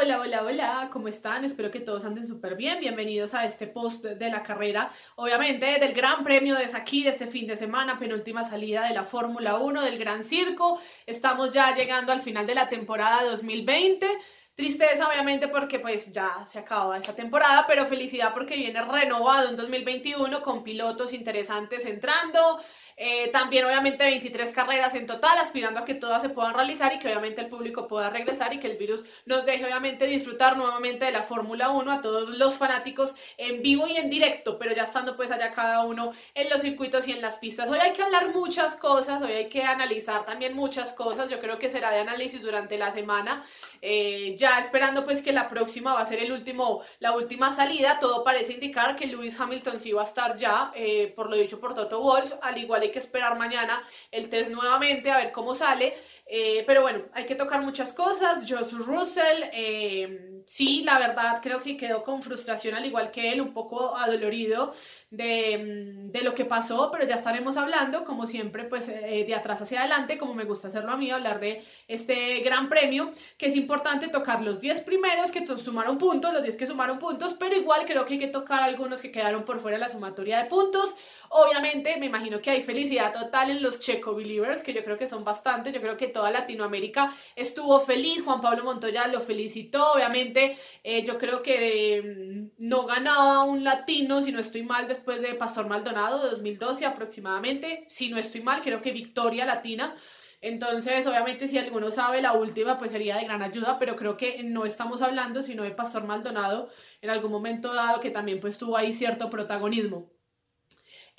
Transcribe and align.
hola, 0.00 0.18
hola, 0.18 0.42
hola, 0.44 0.88
¿cómo 0.90 1.08
están? 1.08 1.44
Espero 1.44 1.70
que 1.70 1.78
todos 1.78 2.06
anden 2.06 2.26
súper 2.26 2.56
bien. 2.56 2.80
Bienvenidos 2.80 3.34
a 3.34 3.44
este 3.44 3.66
post 3.66 4.02
de 4.02 4.30
la 4.30 4.42
carrera, 4.42 4.90
obviamente 5.16 5.78
del 5.78 5.92
Gran 5.92 6.24
Premio 6.24 6.54
de 6.56 6.70
Sakir 6.70 7.06
este 7.06 7.26
fin 7.26 7.46
de 7.46 7.54
semana, 7.54 7.98
penúltima 7.98 8.42
salida 8.42 8.88
de 8.88 8.94
la 8.94 9.04
Fórmula 9.04 9.58
1 9.58 9.82
del 9.82 9.98
Gran 9.98 10.24
Circo. 10.24 10.80
Estamos 11.04 11.52
ya 11.52 11.74
llegando 11.74 12.12
al 12.12 12.22
final 12.22 12.46
de 12.46 12.54
la 12.54 12.70
temporada 12.70 13.24
2020. 13.24 14.06
Tristeza, 14.54 15.06
obviamente, 15.06 15.48
porque 15.48 15.78
pues 15.78 16.10
ya 16.12 16.46
se 16.46 16.58
acaba 16.58 16.96
esta 16.96 17.14
temporada, 17.14 17.66
pero 17.66 17.84
felicidad 17.84 18.32
porque 18.32 18.56
viene 18.56 18.82
renovado 18.82 19.50
en 19.50 19.56
2021 19.56 20.40
con 20.40 20.62
pilotos 20.62 21.12
interesantes 21.12 21.84
entrando, 21.84 22.58
eh, 23.02 23.28
también 23.28 23.64
obviamente 23.64 24.04
23 24.04 24.52
carreras 24.52 24.94
en 24.94 25.06
total, 25.06 25.38
aspirando 25.38 25.80
a 25.80 25.86
que 25.86 25.94
todas 25.94 26.20
se 26.20 26.28
puedan 26.28 26.52
realizar 26.52 26.92
y 26.92 26.98
que 26.98 27.08
obviamente 27.08 27.40
el 27.40 27.46
público 27.46 27.88
pueda 27.88 28.10
regresar 28.10 28.52
y 28.52 28.60
que 28.60 28.66
el 28.66 28.76
virus 28.76 29.04
nos 29.24 29.46
deje 29.46 29.64
obviamente 29.64 30.04
disfrutar 30.04 30.58
nuevamente 30.58 31.06
de 31.06 31.10
la 31.10 31.22
Fórmula 31.22 31.70
1 31.70 31.90
a 31.90 32.02
todos 32.02 32.28
los 32.28 32.58
fanáticos 32.58 33.14
en 33.38 33.62
vivo 33.62 33.86
y 33.88 33.96
en 33.96 34.10
directo, 34.10 34.58
pero 34.58 34.74
ya 34.74 34.82
estando 34.82 35.16
pues 35.16 35.30
allá 35.30 35.54
cada 35.54 35.82
uno 35.82 36.12
en 36.34 36.50
los 36.50 36.60
circuitos 36.60 37.08
y 37.08 37.12
en 37.12 37.22
las 37.22 37.38
pistas. 37.38 37.70
Hoy 37.70 37.78
hay 37.78 37.94
que 37.94 38.02
hablar 38.02 38.34
muchas 38.34 38.76
cosas, 38.76 39.22
hoy 39.22 39.32
hay 39.32 39.48
que 39.48 39.62
analizar 39.62 40.26
también 40.26 40.54
muchas 40.54 40.92
cosas, 40.92 41.30
yo 41.30 41.40
creo 41.40 41.58
que 41.58 41.70
será 41.70 41.92
de 41.92 42.00
análisis 42.00 42.42
durante 42.42 42.76
la 42.76 42.92
semana, 42.92 43.46
eh, 43.80 44.34
ya 44.36 44.60
esperando 44.60 45.06
pues 45.06 45.22
que 45.22 45.32
la 45.32 45.48
próxima 45.48 45.94
va 45.94 46.02
a 46.02 46.06
ser 46.06 46.18
el 46.18 46.32
último, 46.32 46.82
la 46.98 47.12
última 47.12 47.50
salida, 47.56 47.98
todo 47.98 48.24
parece 48.24 48.52
indicar 48.52 48.94
que 48.94 49.06
Lewis 49.06 49.40
Hamilton 49.40 49.80
sí 49.80 49.92
va 49.92 50.02
a 50.02 50.04
estar 50.04 50.36
ya, 50.36 50.70
eh, 50.74 51.10
por 51.16 51.30
lo 51.30 51.36
dicho 51.36 51.58
por 51.58 51.72
Toto 51.72 52.02
Wolff, 52.02 52.34
al 52.42 52.58
igual 52.58 52.89
que 52.89 52.89
esperar 52.98 53.38
mañana 53.38 53.82
el 54.10 54.28
test 54.28 54.50
nuevamente 54.50 55.10
a 55.10 55.18
ver 55.18 55.32
cómo 55.32 55.54
sale. 55.54 55.94
Eh, 56.32 56.62
pero 56.64 56.82
bueno, 56.82 57.06
hay 57.12 57.26
que 57.26 57.34
tocar 57.34 57.60
muchas 57.60 57.92
cosas. 57.92 58.44
Josh 58.48 58.72
Russell, 58.72 59.42
eh, 59.52 60.42
sí, 60.46 60.84
la 60.84 60.96
verdad 61.00 61.40
creo 61.42 61.60
que 61.60 61.76
quedó 61.76 62.04
con 62.04 62.22
frustración 62.22 62.76
al 62.76 62.86
igual 62.86 63.10
que 63.10 63.32
él, 63.32 63.40
un 63.40 63.52
poco 63.52 63.96
adolorido 63.96 64.72
de, 65.10 65.58
mm, 65.58 66.12
de 66.12 66.22
lo 66.22 66.32
que 66.36 66.44
pasó, 66.44 66.88
pero 66.92 67.04
ya 67.04 67.16
estaremos 67.16 67.56
hablando, 67.56 68.04
como 68.04 68.26
siempre, 68.28 68.62
pues 68.62 68.88
eh, 68.88 69.24
de 69.26 69.34
atrás 69.34 69.60
hacia 69.62 69.80
adelante, 69.80 70.18
como 70.18 70.34
me 70.34 70.44
gusta 70.44 70.68
hacerlo 70.68 70.92
a 70.92 70.96
mí, 70.96 71.10
hablar 71.10 71.40
de 71.40 71.64
este 71.88 72.38
gran 72.40 72.68
premio, 72.68 73.10
que 73.36 73.46
es 73.46 73.56
importante 73.56 74.06
tocar 74.06 74.40
los 74.40 74.60
10 74.60 74.82
primeros 74.82 75.32
que 75.32 75.44
sumaron 75.58 75.98
puntos, 75.98 76.32
los 76.32 76.44
10 76.44 76.56
que 76.56 76.66
sumaron 76.68 77.00
puntos, 77.00 77.34
pero 77.34 77.56
igual 77.56 77.86
creo 77.86 78.06
que 78.06 78.14
hay 78.14 78.20
que 78.20 78.28
tocar 78.28 78.62
algunos 78.62 79.02
que 79.02 79.10
quedaron 79.10 79.44
por 79.44 79.58
fuera 79.60 79.78
de 79.78 79.80
la 79.80 79.88
sumatoria 79.88 80.38
de 80.44 80.48
puntos. 80.48 80.94
Obviamente, 81.32 81.96
me 81.96 82.06
imagino 82.06 82.42
que 82.42 82.50
hay 82.50 82.60
felicidad 82.60 83.12
total 83.12 83.50
en 83.50 83.62
los 83.62 83.78
Checo 83.78 84.16
Believers, 84.16 84.64
que 84.64 84.72
yo 84.72 84.82
creo 84.82 84.98
que 84.98 85.06
son 85.06 85.22
bastantes. 85.22 85.72
Yo 85.72 85.80
creo 85.80 85.96
que 85.96 86.08
toda 86.08 86.32
Latinoamérica 86.32 87.14
estuvo 87.36 87.78
feliz. 87.80 88.24
Juan 88.24 88.40
Pablo 88.40 88.64
Montoya 88.64 89.06
lo 89.06 89.20
felicitó. 89.20 89.92
Obviamente, 89.92 90.58
eh, 90.82 91.04
yo 91.04 91.18
creo 91.18 91.40
que 91.40 92.50
mm, 92.58 92.66
no 92.68 92.84
ganaba 92.84 93.44
un 93.44 93.62
latino, 93.62 94.20
si 94.22 94.32
no 94.32 94.40
estoy 94.40 94.64
mal, 94.64 94.88
después 94.88 95.22
de 95.22 95.34
Pastor 95.34 95.68
Maldonado, 95.68 96.18
2012 96.30 96.84
aproximadamente. 96.84 97.84
Si 97.88 98.08
no 98.08 98.18
estoy 98.18 98.40
mal, 98.42 98.60
creo 98.62 98.82
que 98.82 98.90
victoria 98.90 99.44
latina. 99.44 99.94
Entonces, 100.40 101.06
obviamente, 101.06 101.46
si 101.46 101.58
alguno 101.58 101.92
sabe 101.92 102.22
la 102.22 102.32
última, 102.32 102.76
pues 102.76 102.90
sería 102.90 103.16
de 103.16 103.24
gran 103.24 103.42
ayuda, 103.42 103.78
pero 103.78 103.94
creo 103.94 104.16
que 104.16 104.42
no 104.42 104.64
estamos 104.64 105.00
hablando 105.00 105.42
sino 105.42 105.62
de 105.62 105.70
Pastor 105.70 106.04
Maldonado 106.06 106.70
en 107.02 107.10
algún 107.10 107.30
momento 107.30 107.72
dado 107.72 108.00
que 108.00 108.10
también 108.10 108.40
pues 108.40 108.58
tuvo 108.58 108.76
ahí 108.76 108.92
cierto 108.92 109.30
protagonismo. 109.30 110.10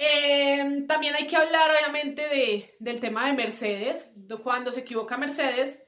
Em, 0.03 0.87
también 0.87 1.13
hay 1.13 1.27
que 1.27 1.35
hablar, 1.37 1.69
obviamente, 1.69 2.27
de, 2.27 2.75
del 2.79 2.99
tema 2.99 3.27
de 3.27 3.33
Mercedes. 3.33 4.09
Cuando 4.41 4.71
se 4.71 4.79
equivoca 4.79 5.15
Mercedes, 5.15 5.83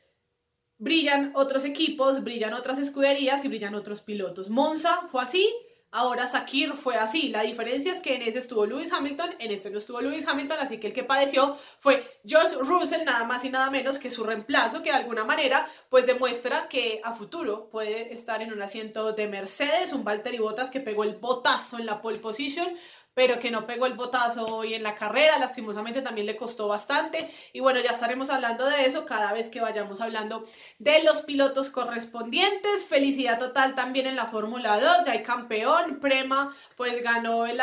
brillan 0.78 1.32
otros 1.34 1.66
equipos, 1.66 2.24
brillan 2.24 2.54
otras 2.54 2.78
escuderías 2.78 3.44
y 3.44 3.48
brillan 3.48 3.74
otros 3.74 4.02
pilotos. 4.02 4.52
Monza 4.52 5.08
fue 5.12 5.24
así, 5.24 5.52
ahora 5.90 6.28
Sakir 6.28 6.74
fue 6.74 6.96
así. 6.96 7.30
La 7.30 7.42
diferencia 7.42 7.92
es 7.92 8.02
que 8.02 8.14
en 8.14 8.22
ese 8.22 8.38
estuvo 8.38 8.68
Lewis 8.68 8.94
Hamilton, 8.94 9.32
en 9.40 9.50
este 9.50 9.72
no 9.72 9.80
estuvo 9.80 10.00
Lewis 10.00 10.28
Hamilton, 10.28 10.60
así 10.60 10.80
que 10.80 10.88
el 10.88 10.94
que 10.94 11.04
padeció 11.04 11.58
fue 11.80 12.06
George 12.24 12.56
Russell, 12.58 13.06
nada 13.06 13.24
más 13.26 13.44
y 13.46 13.50
nada 13.50 13.72
menos 13.72 13.98
que 13.98 14.12
su 14.12 14.24
reemplazo, 14.24 14.84
que 14.84 14.92
de 14.92 14.98
alguna 14.98 15.24
manera 15.24 15.68
pues 15.90 16.06
demuestra 16.06 16.68
que 16.68 17.02
a 17.04 17.14
futuro 17.14 17.68
puede 17.72 18.14
estar 18.14 18.44
en 18.44 18.54
un 18.54 18.62
asiento 18.62 19.14
de 19.14 19.28
Mercedes, 19.28 19.92
un 19.92 20.04
Valtteri 20.04 20.38
Bottas 20.38 20.70
que 20.70 20.82
pegó 20.82 21.04
el 21.04 21.16
botazo 21.16 21.80
en 21.80 21.88
la 21.88 22.00
pole 22.00 22.20
position 22.20 22.68
pero 23.14 23.40
que 23.40 23.52
no 23.52 23.66
pegó 23.66 23.86
el 23.86 23.94
botazo 23.94 24.46
hoy 24.46 24.74
en 24.74 24.84
la 24.84 24.96
carrera, 24.96 25.38
lastimosamente 25.40 26.02
también 26.02 26.28
le 26.28 26.36
costó 26.36 26.68
bastante. 26.68 27.30
Y 27.54 27.60
bueno, 27.60 27.80
ya 27.80 27.92
estaremos 27.92 28.30
hablando 28.30 28.66
de 28.66 28.86
eso 28.86 29.06
cada 29.06 29.34
vez 29.34 29.50
que 29.50 29.62
vayamos 29.62 30.02
hablando 30.02 30.46
de 30.80 31.04
los 31.04 31.22
pilotos 31.22 31.70
correspondientes. 31.70 32.86
Felicidad 32.86 33.40
total 33.40 33.76
también 33.76 34.08
en 34.08 34.16
la 34.16 34.26
Fórmula 34.26 34.80
2, 34.80 35.06
ya 35.06 35.12
hay 35.12 35.24
campeón, 35.24 36.00
Prema 36.00 36.56
pues 36.76 37.02
ganó 37.04 37.46
el, 37.46 37.62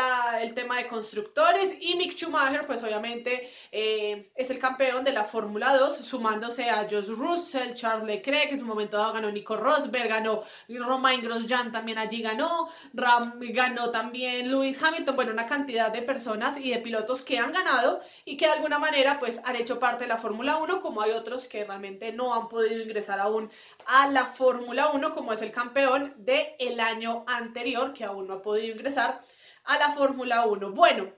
tema 0.55 0.79
de 0.79 0.87
constructores 0.87 1.77
y 1.81 1.95
Mick 1.97 2.15
Schumacher 2.15 2.67
pues 2.67 2.83
obviamente 2.83 3.51
eh, 3.73 4.31
es 4.35 4.51
el 4.51 4.59
campeón 4.59 5.05
de 5.05 5.13
la 5.13 5.25
Fórmula 5.25 5.77
2, 5.77 5.97
sumándose 5.99 6.71
a 6.71 6.87
Josh 6.89 7.09
Russell, 7.09 7.75
Charles 7.75 8.07
Leclerc, 8.07 8.53
en 8.53 8.61
su 8.61 8.67
momento 8.67 8.97
dado 8.97 9.13
ganó 9.13 9.31
Nico 9.31 9.57
Rosberg, 9.57 10.09
ganó 10.09 10.43
Romain 10.69 11.23
Grosjean 11.23 11.73
también 11.73 11.99
allí 11.99 12.23
ganó, 12.23 12.69
Ram, 12.93 13.39
ganó 13.41 13.91
también 13.91 14.51
Lewis 14.51 14.83
Hamilton, 14.83 15.17
bueno, 15.17 15.33
cantidad 15.47 15.93
de 15.93 16.03
personas 16.03 16.59
y 16.59 16.71
de 16.71 16.79
pilotos 16.79 17.23
que 17.23 17.39
han 17.39 17.53
ganado 17.53 18.01
y 18.25 18.37
que 18.37 18.47
de 18.47 18.53
alguna 18.53 18.79
manera 18.79 19.19
pues 19.19 19.41
han 19.45 19.57
hecho 19.57 19.79
parte 19.79 20.05
de 20.05 20.09
la 20.09 20.17
Fórmula 20.17 20.57
1, 20.57 20.83
como 20.83 21.03
hay 21.03 21.13
otros 21.13 21.49
que 21.49 21.65
realmente 21.65 22.13
no 22.13 22.35
han 22.35 22.49
podido 22.49 22.81
ingresar 22.83 23.21
aún 23.21 23.51
a 23.87 24.09
la 24.09 24.27
Fórmula 24.27 24.91
1, 24.91 25.15
como 25.15 25.33
es 25.33 25.43
el 25.43 25.53
campeón 25.53 26.15
del 26.19 26.47
el 26.59 26.81
año 26.81 27.25
anterior, 27.27 27.93
que 27.93 28.05
aún 28.05 28.27
no 28.27 28.35
ha 28.35 28.43
podido 28.43 28.75
ingresar 28.75 29.21
a 29.65 29.79
la 29.79 29.93
Fórmula 29.93 30.47
1. 30.47 30.73
Bueno, 30.73 31.11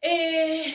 eh, 0.00 0.74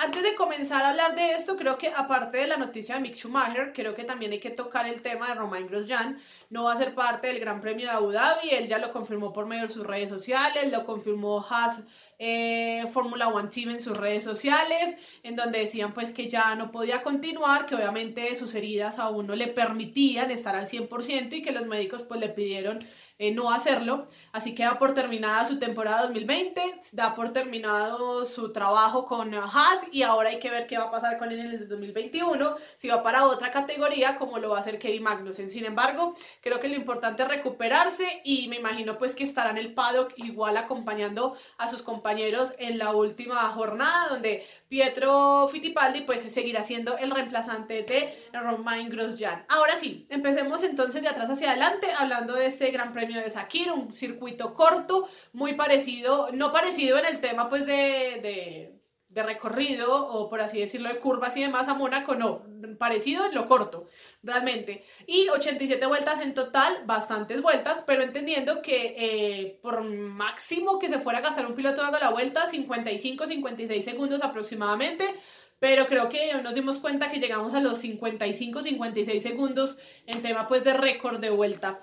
antes 0.00 0.22
de 0.22 0.36
comenzar 0.36 0.84
a 0.84 0.90
hablar 0.90 1.16
de 1.16 1.32
esto, 1.32 1.56
creo 1.56 1.76
que 1.76 1.88
aparte 1.88 2.38
de 2.38 2.46
la 2.46 2.56
noticia 2.56 2.94
de 2.94 3.00
Mick 3.00 3.16
Schumacher, 3.16 3.72
creo 3.74 3.96
que 3.96 4.04
también 4.04 4.30
hay 4.30 4.38
que 4.38 4.50
tocar 4.50 4.86
el 4.86 5.02
tema 5.02 5.28
de 5.28 5.34
Romain 5.34 5.66
Grosjean. 5.66 6.20
No 6.50 6.64
va 6.64 6.74
a 6.74 6.78
ser 6.78 6.94
parte 6.94 7.26
del 7.26 7.40
Gran 7.40 7.60
Premio 7.60 7.86
de 7.86 7.92
Abu 7.92 8.12
Dhabi, 8.12 8.50
él 8.50 8.68
ya 8.68 8.78
lo 8.78 8.92
confirmó 8.92 9.32
por 9.32 9.46
medio 9.46 9.66
de 9.66 9.74
sus 9.74 9.84
redes 9.84 10.08
sociales, 10.08 10.70
lo 10.70 10.84
confirmó 10.84 11.44
Haas 11.44 11.84
eh, 12.20 12.84
Fórmula 12.92 13.28
One 13.28 13.48
Team 13.48 13.70
en 13.70 13.80
sus 13.80 13.96
redes 13.96 14.22
sociales, 14.22 14.96
en 15.24 15.34
donde 15.34 15.58
decían 15.58 15.92
pues 15.92 16.12
que 16.12 16.28
ya 16.28 16.54
no 16.54 16.70
podía 16.70 17.02
continuar, 17.02 17.66
que 17.66 17.74
obviamente 17.74 18.32
sus 18.36 18.54
heridas 18.54 19.00
aún 19.00 19.26
no 19.26 19.34
le 19.34 19.48
permitían 19.48 20.30
estar 20.30 20.54
al 20.54 20.68
100% 20.68 21.32
y 21.32 21.42
que 21.42 21.50
los 21.50 21.66
médicos 21.66 22.04
pues 22.04 22.20
le 22.20 22.28
pidieron 22.28 22.78
eh, 23.18 23.32
no 23.32 23.50
hacerlo. 23.50 24.06
Así 24.32 24.54
que 24.54 24.62
da 24.62 24.78
por 24.78 24.94
terminada 24.94 25.44
su 25.44 25.58
temporada 25.58 26.02
2020, 26.02 26.80
da 26.92 27.14
por 27.14 27.32
terminado 27.32 28.24
su 28.24 28.52
trabajo 28.52 29.04
con 29.04 29.34
Haas 29.34 29.86
y 29.90 30.02
ahora 30.02 30.30
hay 30.30 30.38
que 30.38 30.50
ver 30.50 30.66
qué 30.66 30.78
va 30.78 30.84
a 30.84 30.90
pasar 30.90 31.18
con 31.18 31.30
él 31.32 31.40
en 31.40 31.50
el 31.50 31.68
2021, 31.68 32.56
si 32.76 32.88
va 32.88 33.02
para 33.02 33.26
otra 33.26 33.50
categoría 33.50 34.16
como 34.16 34.38
lo 34.38 34.50
va 34.50 34.58
a 34.58 34.60
hacer 34.60 34.78
Kevin 34.78 35.02
Magnussen. 35.02 35.50
Sin 35.50 35.64
embargo, 35.64 36.14
creo 36.40 36.60
que 36.60 36.68
lo 36.68 36.76
importante 36.76 37.22
es 37.22 37.28
recuperarse 37.28 38.20
y 38.24 38.48
me 38.48 38.56
imagino 38.56 38.98
pues 38.98 39.14
que 39.14 39.24
estará 39.24 39.50
en 39.50 39.58
el 39.58 39.74
paddock 39.74 40.12
igual 40.16 40.56
acompañando 40.56 41.36
a 41.56 41.68
sus 41.68 41.82
compañeros 41.82 42.54
en 42.58 42.78
la 42.78 42.94
última 42.94 43.48
jornada 43.50 44.08
donde 44.08 44.46
Pietro 44.68 45.48
Fittipaldi 45.48 46.02
pues 46.02 46.22
seguirá 46.22 46.62
siendo 46.62 46.98
el 46.98 47.10
reemplazante 47.10 47.82
de 47.82 48.14
Romain 48.32 48.90
Grosjean. 48.90 49.44
Ahora 49.48 49.78
sí, 49.78 50.06
empecemos 50.10 50.62
entonces 50.62 51.02
de 51.02 51.08
atrás 51.08 51.30
hacia 51.30 51.50
adelante 51.50 51.88
hablando 51.96 52.34
de 52.34 52.46
este 52.46 52.70
Gran 52.70 52.92
Premio 52.92 53.20
de 53.20 53.30
Sakir, 53.30 53.72
un 53.72 53.92
circuito 53.92 54.54
corto, 54.54 55.08
muy 55.32 55.54
parecido, 55.54 56.30
no 56.32 56.52
parecido 56.52 56.98
en 56.98 57.06
el 57.06 57.20
tema 57.20 57.48
pues 57.48 57.66
de 57.66 58.78
de 59.08 59.22
recorrido 59.22 60.06
o 60.06 60.28
por 60.28 60.40
así 60.40 60.60
decirlo 60.60 60.88
de 60.88 60.98
curvas 60.98 61.36
y 61.36 61.42
demás 61.42 61.68
a 61.68 61.74
Mónaco, 61.74 62.14
no, 62.14 62.42
parecido 62.78 63.24
en 63.26 63.34
lo 63.34 63.46
corto, 63.46 63.88
realmente. 64.22 64.84
Y 65.06 65.28
87 65.28 65.84
vueltas 65.86 66.20
en 66.20 66.34
total, 66.34 66.82
bastantes 66.86 67.42
vueltas, 67.42 67.84
pero 67.86 68.02
entendiendo 68.02 68.62
que 68.62 68.94
eh, 68.98 69.58
por 69.62 69.82
máximo 69.84 70.78
que 70.78 70.88
se 70.88 70.98
fuera 70.98 71.20
a 71.20 71.22
gastar 71.22 71.46
un 71.46 71.54
piloto 71.54 71.82
dando 71.82 71.98
la 71.98 72.10
vuelta, 72.10 72.46
55, 72.46 73.26
56 73.26 73.84
segundos 73.84 74.22
aproximadamente, 74.22 75.14
pero 75.58 75.86
creo 75.86 76.08
que 76.08 76.34
nos 76.42 76.54
dimos 76.54 76.78
cuenta 76.78 77.10
que 77.10 77.18
llegamos 77.18 77.54
a 77.54 77.60
los 77.60 77.78
55, 77.78 78.62
56 78.62 79.22
segundos 79.22 79.78
en 80.06 80.22
tema 80.22 80.48
pues 80.48 80.64
de 80.64 80.74
récord 80.74 81.20
de 81.20 81.30
vuelta. 81.30 81.80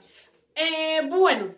Eh, 0.56 1.02
bueno, 1.10 1.56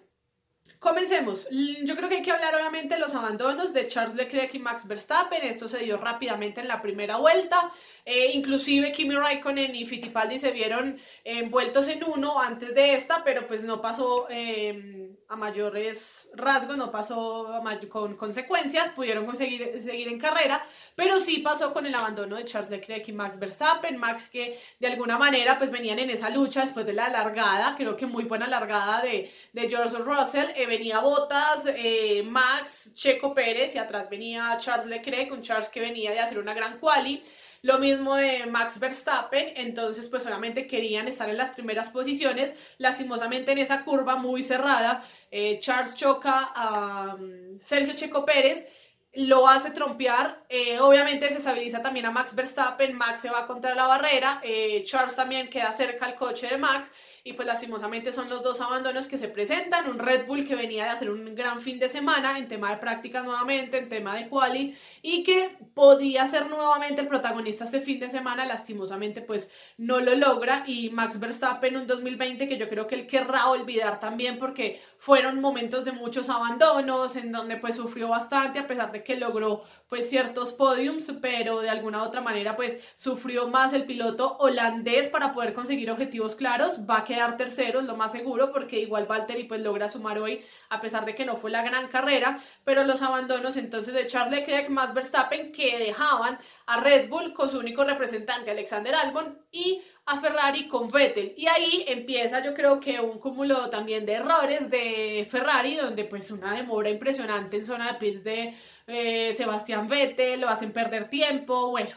Comencemos. 0.80 1.48
Yo 1.50 1.96
creo 1.96 2.08
que 2.08 2.18
hay 2.18 2.22
que 2.22 2.32
hablar 2.32 2.54
obviamente 2.54 2.96
de 2.96 3.00
los 3.00 3.16
abandonos 3.16 3.74
de 3.74 3.88
Charles 3.88 4.14
Leclerc 4.14 4.54
y 4.54 4.60
Max 4.60 4.88
Verstappen. 4.88 5.42
Esto 5.42 5.68
se 5.68 5.80
dio 5.80 5.98
rápidamente 5.98 6.62
en 6.62 6.68
la 6.68 6.84
primera 6.84 7.18
vuelta. 7.18 7.72
Eh, 8.10 8.32
inclusive 8.36 8.94
Kimi 8.94 9.16
Raikkonen 9.16 9.76
y 9.76 9.86
Fittipaldi 9.86 10.40
se 10.40 10.52
vieron 10.52 10.98
envueltos 11.26 11.90
en 11.90 12.06
uno 12.06 12.40
antes 12.40 12.74
de 12.74 12.94
esta, 12.94 13.22
pero 13.22 13.46
pues 13.46 13.66
no 13.66 13.82
pasó 13.82 14.28
em, 14.30 15.18
a 15.28 15.36
mayores 15.36 16.30
rasgos, 16.34 16.78
no 16.78 16.90
pasó 16.90 17.62
con 17.90 18.16
consecuencias, 18.16 18.92
pudieron 18.92 19.26
conseguir 19.26 19.84
seguir 19.84 20.08
en 20.08 20.20
carrera, 20.20 20.66
pero 20.96 21.20
sí 21.20 21.40
pasó 21.40 21.74
con 21.74 21.86
el 21.86 21.94
abandono 21.94 22.38
de 22.38 22.46
Charles 22.46 22.70
Leclerc 22.70 23.10
y 23.10 23.12
Max 23.12 23.38
Verstappen, 23.40 23.98
Max 23.98 24.30
que 24.30 24.58
de 24.80 24.88
alguna 24.88 25.18
manera 25.18 25.58
pues 25.58 25.70
venían 25.70 26.00
en 26.00 26.10
esa 26.10 26.30
lucha 26.30 26.62
después 26.62 26.86
de 26.86 26.94
la 26.94 27.10
largada, 27.10 27.76
creo 27.76 27.98
que 27.98 28.06
muy 28.06 28.24
buena 28.24 28.48
largada 28.48 29.02
de, 29.02 29.34
de 29.52 29.70
George 29.70 29.98
Russell, 29.98 30.48
eh, 30.56 30.66
venía 30.66 31.02
Bottas, 31.02 31.66
eh, 31.76 32.24
Max, 32.24 32.94
Checo 32.94 33.34
Pérez 33.34 33.76
y 33.76 33.80
atrás 33.80 34.10
venía 34.10 34.58
Charles 34.62 34.86
Leclerc, 34.86 35.30
un 35.34 35.42
Charles 35.42 35.68
que 35.68 35.82
venía 35.82 36.12
de 36.12 36.22
hacer 36.22 36.40
una 36.40 36.54
gran 36.54 36.80
quali, 36.80 37.22
lo 37.62 37.80
mismo 37.80 38.16
de 38.16 38.46
Max 38.46 38.80
Verstappen, 38.80 39.54
entonces 39.56 40.08
pues 40.08 40.26
obviamente 40.26 40.68
querían 40.68 41.08
estar 41.08 41.30
en 41.30 41.38
las 41.38 41.52
primeras 41.52 41.90
posiciones, 41.90 42.54
lastimosamente 42.78 43.52
en 43.52 43.60
esa 43.60 43.84
curva 43.84 44.16
muy 44.16 44.44
cerrada, 44.44 45.04
eh, 45.32 45.60
Charles 45.60 45.96
choca 45.96 46.52
a 46.56 47.16
um, 47.16 47.60
Sergio 47.64 47.94
Checo 47.94 48.26
Pérez, 48.26 48.68
lo 49.14 49.48
hace 49.48 49.72
trompear, 49.72 50.44
eh, 50.48 50.80
obviamente 50.80 51.28
se 51.30 51.38
estabiliza 51.38 51.82
también 51.82 52.06
a 52.06 52.12
Max 52.12 52.36
Verstappen, 52.36 52.96
Max 52.96 53.22
se 53.22 53.30
va 53.30 53.48
contra 53.48 53.74
la 53.74 53.88
barrera, 53.88 54.42
eh, 54.44 54.84
Charles 54.86 55.16
también 55.16 55.50
queda 55.50 55.72
cerca 55.72 56.06
al 56.06 56.16
coche 56.16 56.48
de 56.48 56.58
Max 56.58 56.92
y 57.28 57.34
pues 57.34 57.46
lastimosamente 57.46 58.14
son 58.14 58.30
los 58.30 58.42
dos 58.42 58.62
abandonos 58.62 59.06
que 59.06 59.18
se 59.18 59.28
presentan, 59.28 59.90
un 59.90 60.00
Red 60.00 60.28
Bull 60.28 60.48
que 60.48 60.56
venía 60.56 60.86
de 60.86 60.92
hacer 60.92 61.10
un 61.10 61.36
gran 61.36 61.60
fin 61.60 61.78
de 61.78 61.90
semana 61.90 62.38
en 62.40 62.48
tema 62.48 62.72
de 62.72 62.78
prácticas 62.78 63.26
nuevamente, 63.26 63.78
en 63.78 63.90
tema 63.90 64.16
de 64.16 64.30
quali 64.30 64.78
y 65.02 65.24
que 65.24 65.58
podía 65.74 66.26
ser 66.26 66.48
nuevamente 66.50 67.02
el 67.02 67.10
protagonista 67.10 67.66
este 67.66 67.82
fin 67.82 68.00
de 68.00 68.10
semana, 68.10 68.46
lastimosamente 68.46 69.22
pues 69.22 69.52
no 69.76 70.00
lo 70.00 70.16
logra. 70.16 70.64
Y 70.68 70.90
Max 70.92 71.20
Verstappen 71.20 71.76
un 71.76 71.86
2020 71.86 72.48
que 72.48 72.58
yo 72.58 72.70
creo 72.70 72.88
que 72.88 72.96
él 72.96 73.08
querrá 73.08 73.50
olvidar 73.50 74.00
también 74.00 74.38
porque 74.38 74.82
fueron 75.00 75.42
momentos 75.42 75.86
de 75.86 75.92
muchos 75.92 76.30
abandonos 76.30 77.16
en 77.16 77.32
donde 77.32 77.58
pues 77.58 77.76
sufrió 77.76 78.10
bastante 78.10 78.60
a 78.60 78.68
pesar 78.68 78.92
de 78.92 79.04
que 79.04 79.16
logró 79.16 79.64
pues 79.90 80.10
ciertos 80.10 80.52
podiums, 80.52 81.12
pero 81.22 81.62
de 81.62 81.70
alguna 81.70 82.04
otra 82.04 82.20
manera 82.22 82.56
pues 82.56 82.78
sufrió 82.96 83.48
más 83.48 83.74
el 83.74 83.86
piloto 83.86 84.38
holandés 84.40 85.08
para 85.08 85.34
poder 85.34 85.54
conseguir 85.54 85.90
objetivos 85.92 86.36
claros, 86.36 86.80
va 86.90 87.00
a 87.00 87.06
quedar 87.06 87.38
tercero, 87.38 87.80
es 87.80 87.86
lo 87.86 87.96
más 87.96 88.12
seguro, 88.12 88.52
porque 88.52 88.80
igual 88.80 89.06
Valtteri 89.06 89.46
pues 89.46 89.62
logra 89.62 89.88
sumar 89.88 90.18
hoy, 90.20 90.44
a 90.70 90.82
pesar 90.82 91.06
de 91.06 91.16
que 91.16 91.26
no 91.26 91.38
fue 91.38 91.52
la 91.52 91.64
gran 91.64 91.88
carrera, 91.88 92.40
pero 92.66 92.84
los 92.84 93.02
abandonos 93.02 93.56
entonces 93.56 93.94
de 93.94 94.08
Charles 94.08 94.40
Leclerc 94.40 94.70
más 94.70 94.94
Verstappen 94.94 95.52
que 95.52 95.80
dejaban 95.80 96.38
a 96.66 96.82
Red 96.82 97.10
Bull 97.10 97.34
con 97.34 97.50
su 97.50 97.60
único 97.60 97.86
representante 97.86 98.52
Alexander 98.52 98.94
Albon 98.94 99.40
y 99.52 99.82
a 100.06 100.20
Ferrari 100.20 100.68
con 100.68 100.90
Vettel. 100.90 101.34
Y 101.38 101.48
ahí 101.48 101.86
empieza 101.88 102.44
yo 102.44 102.54
creo 102.54 102.80
que 102.80 103.00
un 103.00 103.20
cúmulo 103.20 103.70
también 103.70 104.06
de 104.06 104.14
errores 104.14 104.70
de 104.70 104.87
Ferrari, 105.30 105.76
donde 105.76 106.04
pues 106.06 106.32
una 106.32 106.54
demora 106.54 106.90
impresionante 106.90 107.58
en 107.58 107.66
zona 107.66 107.94
de 107.94 108.00
pits 108.00 108.24
de 108.24 108.58
eh, 108.88 109.34
Sebastián 109.34 109.88
Vettel, 109.88 110.42
lo 110.42 110.50
hacen 110.50 110.72
perder 110.72 111.10
tiempo, 111.10 111.70
bueno. 111.70 111.92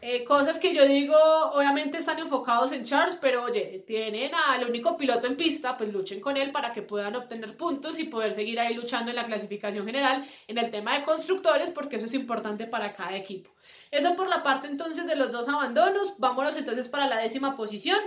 Eh, 0.00 0.24
cosas 0.24 0.58
que 0.58 0.74
yo 0.74 0.86
digo, 0.86 1.16
obviamente 1.52 1.98
están 1.98 2.18
enfocados 2.18 2.72
en 2.72 2.84
Charles, 2.84 3.16
pero 3.20 3.44
oye, 3.44 3.84
tienen 3.86 4.32
al 4.34 4.68
único 4.68 4.96
piloto 4.98 5.26
en 5.26 5.36
pista, 5.36 5.78
pues 5.78 5.92
luchen 5.92 6.20
con 6.20 6.36
él 6.36 6.52
para 6.52 6.72
que 6.72 6.82
puedan 6.82 7.16
obtener 7.16 7.56
puntos 7.56 7.98
y 7.98 8.04
poder 8.04 8.34
seguir 8.34 8.60
ahí 8.60 8.74
luchando 8.74 9.10
en 9.10 9.16
la 9.16 9.24
clasificación 9.24 9.86
general 9.86 10.26
en 10.46 10.58
el 10.58 10.70
tema 10.70 10.98
de 10.98 11.04
constructores, 11.04 11.70
porque 11.70 11.96
eso 11.96 12.06
es 12.06 12.14
importante 12.14 12.66
para 12.66 12.92
cada 12.92 13.16
equipo. 13.16 13.50
Eso 13.90 14.14
por 14.16 14.28
la 14.28 14.42
parte 14.42 14.68
entonces 14.68 15.06
de 15.06 15.16
los 15.16 15.32
dos 15.32 15.48
abandonos. 15.48 16.18
Vámonos 16.18 16.56
entonces 16.56 16.88
para 16.88 17.06
la 17.06 17.18
décima 17.18 17.56
posición. 17.56 17.98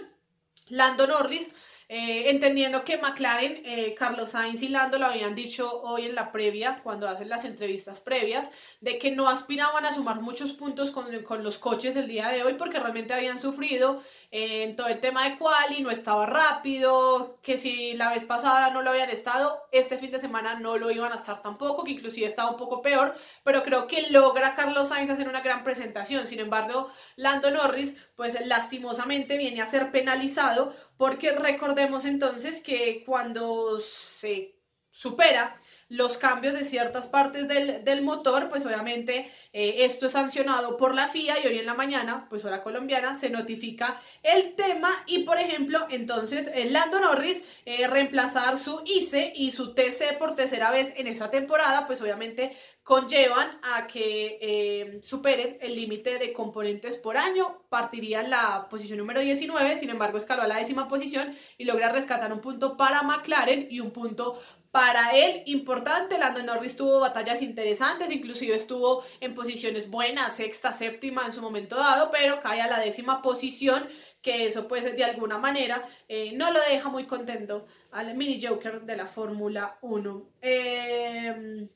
Lando 0.70 1.08
Norris 1.08 1.50
eh, 1.89 2.30
entendiendo 2.30 2.84
que 2.84 2.98
McLaren, 2.98 3.62
eh, 3.63 3.95
Carlos 3.98 4.31
Sainz 4.31 4.62
y 4.62 4.68
Lando 4.68 4.98
lo 4.98 5.06
habían 5.06 5.36
dicho 5.36 5.81
hoy 5.84 6.06
en 6.06 6.16
la 6.16 6.34
previa, 6.34 6.81
cuando 6.84 7.07
hacen 7.07 7.30
las 7.30 7.45
entrevistas 7.45 8.01
previas, 8.01 8.51
de 8.81 8.98
que 8.98 9.12
no 9.12 9.30
aspiraban 9.30 9.86
a 9.86 9.94
sumar 9.94 10.19
muchos 10.19 10.51
puntos 10.51 10.92
con, 10.92 11.24
con 11.24 11.44
los 11.44 11.57
coches 11.57 11.95
el 11.95 12.07
día 12.07 12.28
de 12.28 12.44
hoy 12.44 12.56
porque 12.56 12.80
realmente 12.80 13.13
habían 13.13 13.39
sufrido 13.39 14.04
eh, 14.31 14.63
en 14.63 14.75
todo 14.75 14.88
el 14.88 15.00
tema 15.00 15.30
de 15.30 15.38
quali, 15.38 15.81
no 15.81 15.89
estaba 15.89 16.25
rápido, 16.25 17.39
que 17.42 17.57
si 17.57 17.94
la 17.94 18.10
vez 18.10 18.25
pasada 18.25 18.72
no 18.72 18.81
lo 18.81 18.90
habían 18.90 19.10
estado, 19.10 19.57
este 19.72 19.98
fin 19.98 20.12
de 20.12 20.19
semana 20.19 20.60
no 20.60 20.78
lo 20.78 20.92
iban 20.92 21.13
a 21.13 21.16
estar 21.16 21.42
tampoco, 21.42 21.86
que 21.86 21.92
inclusive 21.92 22.28
estaba 22.28 22.51
un 22.51 22.57
poco 22.57 22.81
peor, 22.81 23.16
pero 23.45 23.63
creo 23.63 23.88
que 23.88 24.10
logra 24.10 24.56
Carlos 24.56 24.90
Sainz 24.90 25.10
hacer 25.10 25.30
una 25.30 25.40
gran 25.40 25.63
presentación. 25.63 26.28
Sin 26.28 26.42
embargo, 26.42 26.90
Lando 27.16 27.50
Norris, 27.51 27.95
pues 28.18 28.38
lastimosamente 28.45 29.38
viene 29.38 29.62
a 29.62 29.66
ser 29.66 29.92
penalizado 29.92 30.75
porque 30.98 31.32
recordemos 31.32 32.06
entonces 32.06 32.62
que 32.62 33.04
cuando 33.06 33.80
se 33.80 34.56
supera 34.92 35.60
los 35.89 36.18
cambios 36.18 36.54
de 36.54 36.66
ciertas 36.66 37.07
partes 37.07 37.48
del, 37.48 38.01
motor, 38.01 38.50
pues 38.50 38.66
obviamente 38.66 39.31
eh, 39.54 39.86
esto 39.86 40.06
es 40.06 40.12
sancionado 40.12 40.78
por 40.78 40.94
la 40.94 41.07
FIA 41.07 41.39
y 41.39 41.48
hoy 41.48 41.60
en 41.60 41.66
la 41.66 41.74
mañana, 41.74 42.28
pues 42.30 42.45
hora 42.45 42.62
colombiana, 42.62 43.16
se 43.16 43.30
notifica 43.30 44.00
el 44.22 44.56
tema 44.56 44.89
y 45.07 45.24
por 45.24 45.39
ejemplo, 45.39 45.88
entonces 45.89 46.51
el 46.54 46.74
Lando 46.74 47.00
Norris 47.00 47.44
eh, 47.66 47.88
reemplazar 47.88 48.57
su 48.57 48.81
ICE 48.86 49.34
y 49.36 49.51
su 49.51 49.74
TC 49.74 50.18
por 50.19 50.36
tercera 50.36 50.72
vez 50.72 50.94
en 50.98 51.07
esta 51.07 51.31
temporada, 51.31 51.88
pues 51.88 52.01
obviamente 52.01 52.56
conllevan 52.88 53.60
a 53.63 53.86
que 53.86 54.40
eh, 54.42 55.01
superen 55.04 55.57
el 55.60 55.75
límite 55.75 56.19
de 56.19 56.31
componentes 56.31 56.95
por 56.95 57.18
año, 57.18 57.63
partiría 57.68 58.22
en 58.22 58.30
la 58.30 58.69
posición 58.69 58.98
número 59.00 59.19
19, 59.19 59.78
sin 59.78 59.90
embargo 59.90 60.18
escaló 60.18 60.44
a 60.44 60.48
la 60.48 60.56
décima 60.56 60.88
posición 60.88 61.36
y 61.57 61.66
logra 61.66 61.92
rescatar 61.92 62.31
un 62.31 62.40
punto 62.40 62.78
para 62.78 63.04
McLaren 63.04 63.68
y 63.69 63.81
un 63.81 63.92
punto 63.92 64.42
para 64.78 65.10
él 65.18 65.42
importante. 65.48 66.20
Lando 66.20 66.44
Norris 66.44 66.78
tuvo 66.78 67.00
batallas 67.00 67.42
interesantes, 67.42 68.12
inclusive 68.12 68.56
estuvo 68.56 69.04
en 69.20 69.34
posiciones 69.34 69.90
buenas, 69.90 70.36
sexta, 70.36 70.72
séptima 70.72 71.26
en 71.26 71.32
su 71.32 71.42
momento 71.42 71.78
dado, 71.78 72.12
pero 72.12 72.40
cae 72.42 72.62
a 72.62 72.68
la 72.68 72.80
décima 72.80 73.24
posición, 73.24 73.88
que 74.22 74.46
eso 74.46 74.68
pues 74.68 74.84
de 74.84 75.04
alguna 75.04 75.40
manera 75.40 75.84
eh, 76.08 76.32
no 76.34 76.52
lo 76.52 76.60
deja 76.70 76.90
muy 76.90 77.08
contento 77.08 77.66
al 77.90 78.16
mini 78.16 78.40
Joker 78.40 78.82
de 78.84 78.96
la 78.96 79.08
Fórmula 79.08 79.80
1. 79.82 80.30
Em, 80.42 81.68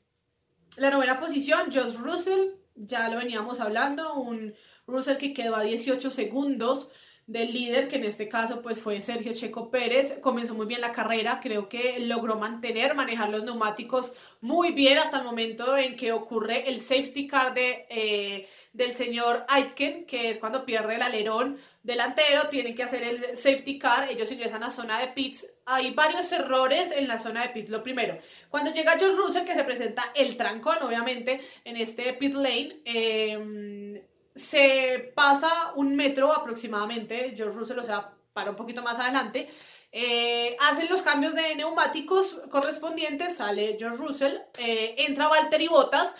la 0.76 0.90
novena 0.90 1.18
posición, 1.18 1.72
Josh 1.72 1.96
Russell, 1.96 2.52
ya 2.76 3.08
lo 3.08 3.18
veníamos 3.18 3.58
hablando, 3.58 4.14
un 4.14 4.54
Russell 4.86 5.16
que 5.16 5.34
quedó 5.34 5.56
a 5.56 5.64
18 5.64 6.08
segundos 6.12 6.88
del 7.32 7.52
líder, 7.52 7.88
que 7.88 7.96
en 7.96 8.04
este 8.04 8.28
caso 8.28 8.60
pues 8.60 8.78
fue 8.78 9.00
Sergio 9.00 9.32
Checo 9.32 9.70
Pérez. 9.70 10.18
Comenzó 10.20 10.54
muy 10.54 10.66
bien 10.66 10.82
la 10.82 10.92
carrera, 10.92 11.40
creo 11.42 11.68
que 11.68 11.98
logró 12.00 12.36
mantener, 12.36 12.94
manejar 12.94 13.30
los 13.30 13.42
neumáticos 13.42 14.12
muy 14.42 14.72
bien 14.72 14.98
hasta 14.98 15.18
el 15.18 15.24
momento 15.24 15.76
en 15.78 15.96
que 15.96 16.12
ocurre 16.12 16.68
el 16.68 16.80
safety 16.80 17.26
car 17.26 17.54
de, 17.54 17.86
eh, 17.88 18.48
del 18.74 18.92
señor 18.92 19.46
Aitken, 19.48 20.04
que 20.04 20.28
es 20.28 20.38
cuando 20.38 20.66
pierde 20.66 20.96
el 20.96 21.02
alerón 21.02 21.58
delantero, 21.82 22.48
tienen 22.50 22.74
que 22.74 22.82
hacer 22.82 23.02
el 23.02 23.36
safety 23.36 23.78
car, 23.78 24.10
ellos 24.10 24.30
ingresan 24.30 24.62
a 24.62 24.70
zona 24.70 25.00
de 25.00 25.08
pits. 25.08 25.46
Hay 25.64 25.94
varios 25.94 26.30
errores 26.32 26.92
en 26.92 27.08
la 27.08 27.18
zona 27.18 27.42
de 27.42 27.48
pits. 27.48 27.70
Lo 27.70 27.82
primero, 27.82 28.18
cuando 28.50 28.72
llega 28.72 28.98
George 28.98 29.16
Russell, 29.16 29.46
que 29.46 29.54
se 29.54 29.64
presenta 29.64 30.04
el 30.14 30.36
trancón, 30.36 30.76
obviamente, 30.82 31.40
en 31.64 31.78
este 31.78 32.12
pit 32.12 32.34
lane, 32.34 32.82
eh, 32.84 34.02
se 34.34 35.12
pasa 35.14 35.72
un 35.76 35.94
metro 35.94 36.32
aproximadamente, 36.32 37.34
George 37.36 37.58
Russell, 37.58 37.78
o 37.78 37.84
sea, 37.84 38.12
para 38.32 38.50
un 38.50 38.56
poquito 38.56 38.82
más 38.82 38.98
adelante, 38.98 39.48
eh, 39.90 40.56
hacen 40.60 40.88
los 40.88 41.02
cambios 41.02 41.34
de 41.34 41.54
neumáticos 41.54 42.40
correspondientes, 42.50 43.36
sale 43.36 43.76
George 43.78 43.98
Russell, 43.98 44.36
eh, 44.58 44.94
entra 44.98 45.28
Valtteri 45.28 45.68
Bottas, 45.68 46.14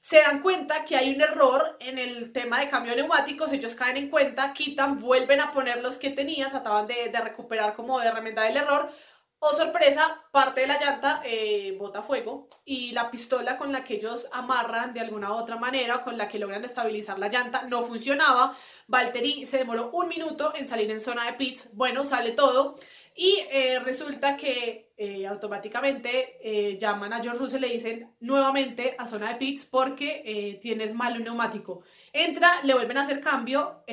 se 0.00 0.18
dan 0.18 0.40
cuenta 0.40 0.84
que 0.84 0.96
hay 0.96 1.12
un 1.12 1.20
error 1.20 1.76
en 1.80 1.98
el 1.98 2.32
tema 2.32 2.60
de 2.60 2.68
cambio 2.68 2.92
de 2.92 2.98
neumáticos, 2.98 3.52
ellos 3.52 3.74
caen 3.74 3.96
en 3.96 4.10
cuenta, 4.10 4.52
quitan, 4.52 5.00
vuelven 5.00 5.40
a 5.40 5.52
poner 5.52 5.82
los 5.82 5.98
que 5.98 6.10
tenían, 6.10 6.50
trataban 6.50 6.86
de, 6.86 7.08
de 7.10 7.20
recuperar 7.20 7.74
como 7.74 7.98
de 7.98 8.12
remendar 8.12 8.46
el 8.46 8.56
error, 8.56 8.92
o 9.46 9.56
sorpresa, 9.56 10.24
parte 10.30 10.62
de 10.62 10.66
la 10.66 10.80
llanta 10.80 11.22
eh, 11.24 11.76
bota 11.78 12.02
fuego 12.02 12.48
y 12.64 12.92
la 12.92 13.10
pistola 13.10 13.56
con 13.56 13.70
la 13.72 13.84
que 13.84 13.94
ellos 13.94 14.26
amarran 14.32 14.92
de 14.92 15.00
alguna 15.00 15.32
otra 15.32 15.56
manera, 15.56 16.02
con 16.02 16.18
la 16.18 16.28
que 16.28 16.38
logran 16.38 16.64
estabilizar 16.64 17.18
la 17.18 17.28
llanta, 17.28 17.62
no 17.62 17.84
funcionaba. 17.84 18.56
Valtteri 18.88 19.46
se 19.46 19.58
demoró 19.58 19.90
un 19.92 20.08
minuto 20.08 20.52
en 20.54 20.66
salir 20.66 20.90
en 20.90 21.00
zona 21.00 21.26
de 21.26 21.34
pits. 21.34 21.70
Bueno, 21.72 22.04
sale 22.04 22.32
todo. 22.32 22.76
Y 23.14 23.38
eh, 23.50 23.78
resulta 23.78 24.36
que 24.36 24.92
eh, 24.96 25.26
automáticamente 25.26 26.76
llaman 26.78 27.12
a 27.12 27.22
George 27.22 27.38
Russell 27.38 27.64
y 27.64 27.68
le 27.68 27.74
dicen 27.74 28.14
nuevamente 28.20 28.94
a 28.98 29.06
zona 29.06 29.30
de 29.30 29.36
pits 29.36 29.64
porque 29.66 30.58
tienes 30.60 30.94
mal 30.94 31.16
un 31.16 31.24
neumático. 31.24 31.82
Entra, 32.18 32.62
le 32.62 32.72
vuelven 32.72 32.96
a 32.96 33.02
hacer 33.02 33.20
cambio, 33.20 33.84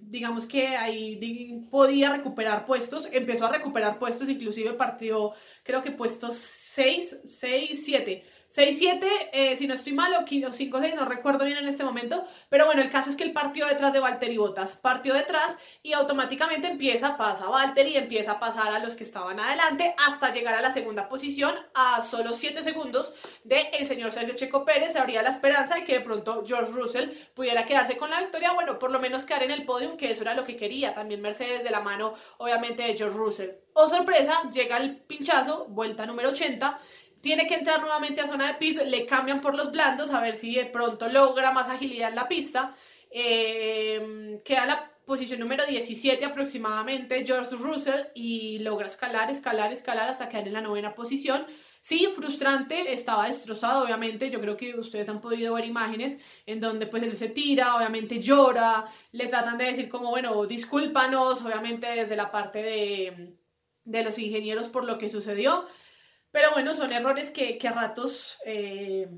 digamos 0.00 0.46
que 0.46 0.68
ahí 0.68 1.66
podía 1.68 2.12
recuperar 2.12 2.64
puestos, 2.64 3.08
empezó 3.10 3.46
a 3.46 3.50
recuperar 3.50 3.98
puestos, 3.98 4.28
inclusive 4.28 4.74
partió 4.74 5.32
creo 5.64 5.82
que 5.82 5.90
puestos 5.90 6.36
6, 6.36 7.22
6, 7.24 7.84
7 7.84 8.24
6-7, 8.54 9.30
eh, 9.32 9.56
si 9.56 9.66
no 9.66 9.74
estoy 9.74 9.92
mal, 9.92 10.14
o 10.14 10.24
5-6, 10.24 10.94
no 10.94 11.04
recuerdo 11.06 11.44
bien 11.44 11.58
en 11.58 11.66
este 11.66 11.82
momento, 11.82 12.24
pero 12.48 12.66
bueno, 12.66 12.82
el 12.82 12.90
caso 12.90 13.10
es 13.10 13.16
que 13.16 13.24
él 13.24 13.32
partió 13.32 13.66
detrás 13.66 13.92
de 13.92 13.98
Valtteri 13.98 14.36
Bottas, 14.36 14.76
partió 14.76 15.12
detrás 15.12 15.58
y 15.82 15.92
automáticamente 15.92 16.68
empieza, 16.68 17.16
pasa 17.16 17.48
Valtteri 17.48 17.90
y 17.90 17.96
empieza 17.96 18.32
a 18.32 18.38
pasar 18.38 18.72
a 18.72 18.78
los 18.78 18.94
que 18.94 19.02
estaban 19.02 19.40
adelante 19.40 19.96
hasta 20.06 20.32
llegar 20.32 20.54
a 20.54 20.60
la 20.60 20.70
segunda 20.70 21.08
posición 21.08 21.52
a 21.74 22.00
solo 22.02 22.32
7 22.32 22.62
segundos 22.62 23.14
de 23.42 23.70
el 23.78 23.86
señor 23.86 24.12
Sergio 24.12 24.36
Checo 24.36 24.64
Pérez, 24.64 24.94
habría 24.94 25.22
la 25.22 25.30
esperanza 25.30 25.74
de 25.74 25.84
que 25.84 25.94
de 25.94 26.04
pronto 26.04 26.44
George 26.46 26.70
Russell 26.70 27.10
pudiera 27.34 27.66
quedarse 27.66 27.96
con 27.96 28.10
la 28.10 28.20
victoria, 28.20 28.52
bueno, 28.52 28.78
por 28.78 28.92
lo 28.92 29.00
menos 29.00 29.24
quedar 29.24 29.42
en 29.42 29.50
el 29.50 29.64
podium, 29.64 29.96
que 29.96 30.12
eso 30.12 30.22
era 30.22 30.34
lo 30.34 30.44
que 30.44 30.56
quería 30.56 30.94
también 30.94 31.20
Mercedes 31.20 31.64
de 31.64 31.70
la 31.72 31.80
mano, 31.80 32.14
obviamente, 32.38 32.84
de 32.84 32.96
George 32.96 33.16
Russell. 33.16 33.50
Oh 33.72 33.88
sorpresa, 33.88 34.48
llega 34.52 34.76
el 34.76 34.98
pinchazo, 34.98 35.66
vuelta 35.66 36.06
número 36.06 36.28
80, 36.28 36.78
tiene 37.24 37.46
que 37.46 37.54
entrar 37.54 37.80
nuevamente 37.80 38.20
a 38.20 38.26
zona 38.26 38.46
de 38.46 38.54
pits, 38.54 38.86
le 38.86 39.06
cambian 39.06 39.40
por 39.40 39.54
los 39.54 39.72
blandos 39.72 40.12
a 40.12 40.20
ver 40.20 40.36
si 40.36 40.54
de 40.54 40.66
pronto 40.66 41.08
logra 41.08 41.52
más 41.52 41.68
agilidad 41.70 42.10
en 42.10 42.16
la 42.16 42.28
pista. 42.28 42.76
Eh, 43.10 44.38
queda 44.44 44.66
la 44.66 44.90
posición 45.06 45.40
número 45.40 45.64
17 45.64 46.22
aproximadamente 46.22 47.24
George 47.26 47.56
Russell 47.56 48.08
y 48.14 48.58
logra 48.58 48.88
escalar, 48.88 49.30
escalar, 49.30 49.72
escalar 49.72 50.10
hasta 50.10 50.28
quedar 50.28 50.46
en 50.46 50.52
la 50.52 50.60
novena 50.60 50.94
posición. 50.94 51.46
Sí, 51.80 52.08
frustrante, 52.14 52.92
estaba 52.92 53.26
destrozado, 53.26 53.84
obviamente. 53.84 54.30
Yo 54.30 54.40
creo 54.40 54.58
que 54.58 54.78
ustedes 54.78 55.08
han 55.08 55.22
podido 55.22 55.54
ver 55.54 55.64
imágenes 55.64 56.20
en 56.44 56.60
donde 56.60 56.86
pues 56.86 57.02
él 57.02 57.16
se 57.16 57.30
tira, 57.30 57.76
obviamente 57.76 58.20
llora, 58.20 58.84
le 59.12 59.28
tratan 59.28 59.56
de 59.56 59.64
decir 59.64 59.88
como, 59.88 60.10
bueno, 60.10 60.44
discúlpanos, 60.44 61.40
obviamente 61.42 61.86
desde 61.86 62.16
la 62.16 62.30
parte 62.30 62.62
de, 62.62 63.38
de 63.84 64.04
los 64.04 64.18
ingenieros 64.18 64.68
por 64.68 64.84
lo 64.84 64.98
que 64.98 65.08
sucedió. 65.08 65.66
Pero 66.34 66.50
bueno, 66.50 66.74
son 66.74 66.92
errores 66.92 67.30
que, 67.30 67.60
a 67.64 67.70
ratos 67.70 68.38
eh, 68.44 69.08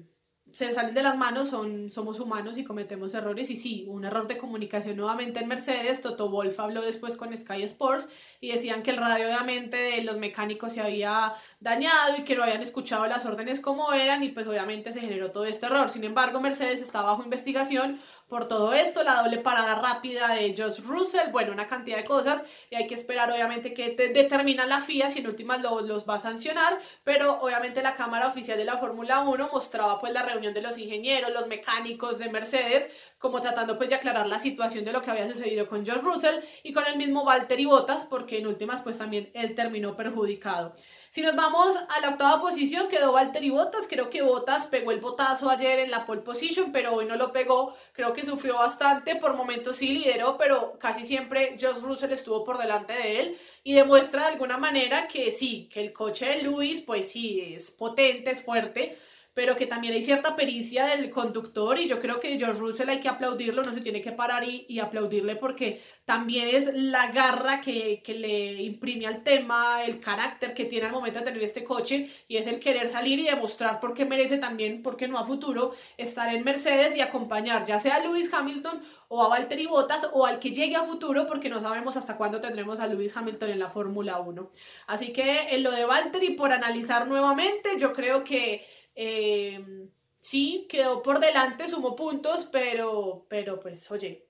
se 0.52 0.70
salen 0.70 0.92
de 0.94 1.02
las 1.02 1.16
manos, 1.16 1.48
son, 1.48 1.88
somos 1.90 2.20
humanos 2.20 2.58
y 2.58 2.64
cometemos 2.64 3.14
errores. 3.14 3.48
Y 3.48 3.56
sí, 3.56 3.86
un 3.88 4.04
error 4.04 4.28
de 4.28 4.36
comunicación 4.36 4.98
nuevamente 4.98 5.40
en 5.40 5.48
Mercedes. 5.48 6.02
Toto 6.02 6.28
Wolf 6.28 6.60
habló 6.60 6.82
después 6.82 7.16
con 7.16 7.34
Sky 7.34 7.62
Sports 7.62 8.10
y 8.38 8.52
decían 8.52 8.82
que 8.82 8.90
el 8.90 8.98
radio 8.98 9.28
obviamente 9.28 9.78
de 9.78 10.04
los 10.04 10.18
mecánicos 10.18 10.74
se 10.74 10.82
había 10.82 11.32
dañado 11.58 12.18
y 12.18 12.24
que 12.24 12.36
no 12.36 12.42
habían 12.42 12.60
escuchado 12.60 13.06
las 13.06 13.24
órdenes 13.24 13.60
como 13.60 13.94
eran 13.94 14.22
y 14.22 14.28
pues 14.28 14.46
obviamente 14.46 14.92
se 14.92 15.00
generó 15.00 15.30
todo 15.30 15.46
este 15.46 15.64
error. 15.64 15.88
Sin 15.88 16.04
embargo, 16.04 16.42
Mercedes 16.42 16.82
está 16.82 17.00
bajo 17.00 17.24
investigación 17.24 17.98
por 18.28 18.48
todo 18.48 18.72
esto, 18.74 19.04
la 19.04 19.22
doble 19.22 19.38
parada 19.38 19.76
rápida 19.76 20.34
de 20.34 20.54
Josh 20.56 20.80
Russell, 20.80 21.30
bueno, 21.30 21.52
una 21.52 21.68
cantidad 21.68 21.98
de 21.98 22.04
cosas 22.04 22.42
y 22.70 22.74
hay 22.74 22.88
que 22.88 22.94
esperar 22.94 23.30
obviamente 23.30 23.72
que 23.72 23.90
te 23.90 24.08
determina 24.08 24.66
la 24.66 24.80
FIA 24.80 25.10
si 25.10 25.20
en 25.20 25.28
últimas 25.28 25.60
los 25.62 26.08
va 26.08 26.16
a 26.16 26.20
sancionar, 26.20 26.80
pero 27.04 27.38
obviamente 27.38 27.82
la 27.82 27.94
cámara 27.94 28.26
oficial 28.26 28.58
de 28.58 28.64
la 28.64 28.78
Fórmula 28.78 29.20
1 29.20 29.50
mostraba 29.52 30.00
pues 30.00 30.12
la 30.12 30.22
reunión 30.22 30.54
de 30.54 30.62
los 30.62 30.76
ingenieros, 30.76 31.32
los 31.32 31.46
mecánicos 31.46 32.18
de 32.18 32.30
Mercedes, 32.30 32.90
como 33.18 33.40
tratando 33.40 33.78
pues 33.78 33.88
de 33.88 33.94
aclarar 33.94 34.26
la 34.26 34.38
situación 34.38 34.84
de 34.84 34.92
lo 34.92 35.02
que 35.02 35.10
había 35.10 35.28
sucedido 35.28 35.66
con 35.68 35.84
George 35.84 36.02
Russell 36.02 36.44
y 36.62 36.72
con 36.72 36.86
el 36.86 36.96
mismo 36.96 37.24
Valtteri 37.24 37.64
Bottas, 37.64 38.04
porque 38.04 38.38
en 38.38 38.46
últimas 38.46 38.82
pues 38.82 38.98
también 38.98 39.30
él 39.34 39.54
terminó 39.54 39.96
perjudicado. 39.96 40.74
Si 41.10 41.22
nos 41.22 41.34
vamos 41.34 41.74
a 41.76 42.00
la 42.02 42.10
octava 42.10 42.42
posición, 42.42 42.88
quedó 42.88 43.12
Valtteri 43.12 43.48
Bottas. 43.48 43.86
Creo 43.88 44.10
que 44.10 44.20
Bottas 44.20 44.66
pegó 44.66 44.92
el 44.92 45.00
botazo 45.00 45.48
ayer 45.48 45.78
en 45.78 45.90
la 45.90 46.04
pole 46.04 46.20
position, 46.20 46.72
pero 46.72 46.92
hoy 46.92 47.06
no 47.06 47.16
lo 47.16 47.32
pegó. 47.32 47.74
Creo 47.92 48.12
que 48.12 48.26
sufrió 48.26 48.56
bastante. 48.56 49.16
Por 49.16 49.34
momentos 49.34 49.76
sí 49.76 49.88
lideró, 49.88 50.36
pero 50.36 50.78
casi 50.78 51.04
siempre 51.04 51.56
George 51.58 51.80
Russell 51.80 52.12
estuvo 52.12 52.44
por 52.44 52.58
delante 52.58 52.92
de 52.92 53.20
él. 53.20 53.38
Y 53.64 53.72
demuestra 53.72 54.26
de 54.26 54.32
alguna 54.32 54.58
manera 54.58 55.08
que 55.08 55.32
sí, 55.32 55.70
que 55.72 55.80
el 55.80 55.94
coche 55.94 56.26
de 56.26 56.42
Luis, 56.42 56.82
pues 56.82 57.10
sí, 57.10 57.54
es 57.54 57.70
potente, 57.70 58.32
es 58.32 58.42
fuerte 58.42 58.98
pero 59.36 59.54
que 59.54 59.66
también 59.66 59.92
hay 59.92 60.00
cierta 60.00 60.34
pericia 60.34 60.86
del 60.86 61.10
conductor 61.10 61.78
y 61.78 61.86
yo 61.86 62.00
creo 62.00 62.20
que 62.20 62.38
George 62.38 62.58
Russell 62.58 62.88
hay 62.88 63.00
que 63.00 63.08
aplaudirlo, 63.10 63.62
no 63.62 63.74
se 63.74 63.82
tiene 63.82 64.00
que 64.00 64.10
parar 64.10 64.44
y, 64.44 64.64
y 64.66 64.78
aplaudirle 64.78 65.36
porque 65.36 65.82
también 66.06 66.48
es 66.50 66.72
la 66.72 67.12
garra 67.12 67.60
que, 67.60 68.00
que, 68.02 68.14
le 68.14 68.62
imprime 68.62 69.06
al 69.06 69.22
tema, 69.22 69.84
el 69.84 70.00
carácter 70.00 70.54
que 70.54 70.64
tiene 70.64 70.86
al 70.86 70.92
momento 70.92 71.18
de 71.18 71.26
tener 71.26 71.42
este 71.42 71.64
coche 71.64 72.10
y 72.28 72.38
es 72.38 72.46
el 72.46 72.60
querer 72.60 72.88
salir 72.88 73.18
y 73.18 73.24
demostrar 73.24 73.78
por 73.78 73.92
qué 73.92 74.06
merece 74.06 74.38
también, 74.38 74.82
por 74.82 74.96
qué 74.96 75.06
no 75.06 75.18
a 75.18 75.26
futuro, 75.26 75.72
estar 75.98 76.34
en 76.34 76.42
Mercedes 76.42 76.96
y 76.96 77.02
acompañar 77.02 77.66
ya 77.66 77.78
sea 77.78 77.96
a 77.96 78.00
Lewis 78.00 78.32
Hamilton 78.32 78.80
o 79.08 79.22
a 79.22 79.28
Valtteri 79.28 79.66
Bottas 79.66 80.08
o 80.14 80.24
al 80.24 80.38
que 80.38 80.50
llegue 80.50 80.76
a 80.76 80.84
futuro 80.84 81.26
porque 81.26 81.50
no 81.50 81.60
sabemos 81.60 81.96
hasta 81.96 82.16
cuándo 82.16 82.40
tendremos 82.40 82.80
a 82.80 82.86
Lewis 82.86 83.14
Hamilton 83.14 83.50
en 83.50 83.58
la 83.58 83.68
Fórmula 83.68 84.18
1. 84.18 84.50
Así 84.86 85.12
que 85.12 85.54
en 85.54 85.62
lo 85.62 85.70
de 85.72 85.84
Valtteri, 85.84 86.30
por 86.30 86.52
analizar 86.52 87.06
nuevamente, 87.06 87.78
yo 87.78 87.92
creo 87.92 88.24
que 88.24 88.64
eh, 88.96 89.88
sí, 90.20 90.66
quedó 90.68 91.02
por 91.02 91.20
delante, 91.20 91.68
sumó 91.68 91.94
puntos, 91.94 92.48
pero, 92.50 93.26
pero 93.28 93.60
pues 93.60 93.88
oye, 93.90 94.26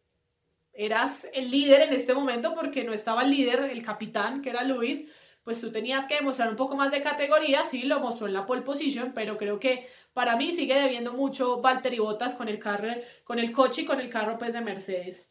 eras 0.75 1.27
el 1.33 1.51
líder 1.51 1.83
en 1.83 1.95
este 1.95 2.15
momento 2.15 2.55
porque 2.55 2.85
no 2.85 2.93
estaba 2.93 3.23
el 3.23 3.31
líder, 3.31 3.71
el 3.71 3.83
capitán, 3.83 4.43
que 4.43 4.51
era 4.51 4.65
Luis, 4.65 5.09
pues 5.45 5.61
tú 5.61 5.71
tenías 5.71 6.07
que 6.07 6.17
demostrar 6.17 6.51
un 6.51 6.57
poco 6.57 6.77
más 6.77 6.91
de 6.91 7.01
categoría, 7.03 7.65
sí, 7.65 7.85
lo 7.85 8.01
mostró 8.01 8.27
en 8.27 8.35
la 8.35 8.45
pole 8.45 8.63
position, 8.63 9.13
pero 9.15 9.39
creo 9.39 9.61
que 9.61 9.89
para 10.13 10.37
mí 10.37 10.53
sigue 10.53 10.75
debiendo 10.75 11.13
mucho 11.13 11.61
Valtteri 11.61 12.01
Bottas 12.01 12.35
con 12.35 12.49
el, 12.49 12.59
carro, 12.59 12.89
con 13.25 13.39
el 13.39 13.53
coche 13.53 13.83
y 13.83 13.85
con 13.87 14.01
el 14.01 14.11
carro 14.11 14.39
pues, 14.39 14.53
de 14.53 14.61
Mercedes. 14.61 15.31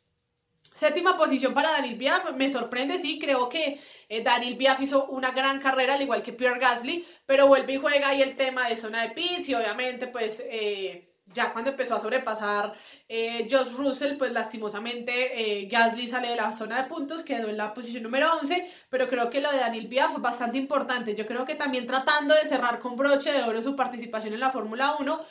Séptima 0.76 1.18
posición 1.18 1.54
para 1.54 1.72
Daniel 1.72 1.96
Biaf, 1.96 2.34
me 2.34 2.52
sorprende, 2.52 2.98
sí, 2.98 3.18
creo 3.18 3.48
que 3.48 3.80
eh, 4.10 4.22
Daniel 4.22 4.56
Biaf 4.56 4.82
hizo 4.82 5.06
una 5.06 5.32
gran 5.32 5.62
carrera, 5.62 5.94
al 5.94 6.02
igual 6.02 6.22
que 6.22 6.34
Pierre 6.34 6.60
Gasly, 6.60 7.08
pero 7.26 7.48
vuelve 7.48 7.76
y 7.76 7.78
juega 7.78 8.10
ahí 8.10 8.22
el 8.22 8.36
tema 8.36 8.68
de 8.68 8.76
zona 8.76 9.04
de 9.04 9.12
pits 9.12 9.48
y 9.48 9.56
obviamente 9.56 10.08
pues 10.08 10.44
eh, 10.46 11.14
ya 11.28 11.54
cuando 11.54 11.72
empezó 11.72 11.96
a 11.96 12.02
sobrepasar 12.02 12.74
eh, 13.08 13.48
Josh 13.50 13.72
Russell, 13.78 14.18
pues 14.18 14.34
lastimosamente 14.34 15.62
eh, 15.62 15.66
Gasly 15.68 16.10
sale 16.10 16.28
de 16.28 16.36
la 16.36 16.52
zona 16.52 16.84
de 16.84 16.90
puntos, 16.90 17.24
quedó 17.24 17.48
en 17.48 17.56
la 17.56 17.74
posición 17.74 18.04
número 18.04 18.28
11, 18.42 18.70
pero 18.90 19.08
creo 19.08 19.30
que 19.30 19.40
lo 19.40 19.54
de 19.54 19.60
Daniel 19.60 19.88
Biaf 19.88 20.12
fue 20.12 20.22
bastante 20.22 20.58
importante, 20.58 21.16
yo 21.16 21.26
creo 21.26 21.46
que 21.46 21.56
también 21.56 21.88
tratando 21.88 22.36
de 22.36 22.46
cerrar 22.46 22.80
con 22.80 22.98
broche 22.98 23.32
de 23.32 23.44
oro 23.44 23.62
su 23.62 23.78
participación 23.78 24.34
en 24.34 24.42
la 24.42 24.52
Fórmula 24.52 24.98
1, 25.00 25.22